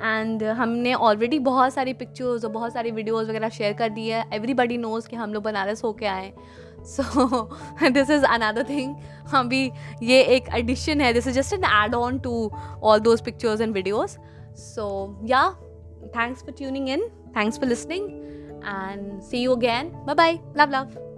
and 0.03 0.43
हमने 0.59 0.93
ऑलरेडी 0.95 1.39
बहुत 1.39 1.73
सारी 1.73 1.93
पिक्चर्स 1.95 2.45
और 2.45 2.51
बहुत 2.51 2.73
सारी 2.73 2.91
वीडियोज़ 2.91 3.29
वगैरह 3.29 3.49
शेयर 3.49 3.73
कर 3.73 3.89
दी 3.89 4.09
है. 4.09 4.25
एवरीबडी 4.33 4.77
नोज़ 4.79 5.09
कि 5.09 5.17
हम 5.17 5.33
लोग 5.35 5.43
बनारस 5.43 5.85
होके 5.85 6.07
आए 6.07 6.33
so 6.87 7.43
this 7.91 8.11
is 8.11 8.25
another 8.25 8.69
thing 8.69 8.95
हाँ 9.29 9.47
भी 9.49 9.71
ये 10.03 10.23
एक 10.37 10.49
एडिशन 10.55 11.01
है 11.01 11.13
this 11.13 11.27
is 11.27 11.35
just 11.35 11.53
an 11.53 11.65
add 11.75 11.95
on 11.95 12.19
to 12.19 12.51
all 12.83 13.01
those 13.01 13.21
pictures 13.25 13.61
and 13.61 13.75
videos 13.75 14.17
so 14.63 14.89
yeah 15.27 15.51
thanks 16.17 16.43
for 16.43 16.55
tuning 16.59 16.89
in 16.89 17.09
thanks 17.37 17.59
for 17.59 17.69
listening 17.69 18.11
and 18.65 19.23
see 19.23 19.41
you 19.41 19.53
again. 19.53 19.97
Bye 20.07 20.15
bye. 20.15 20.41
Love, 20.55 20.71
love. 20.71 21.12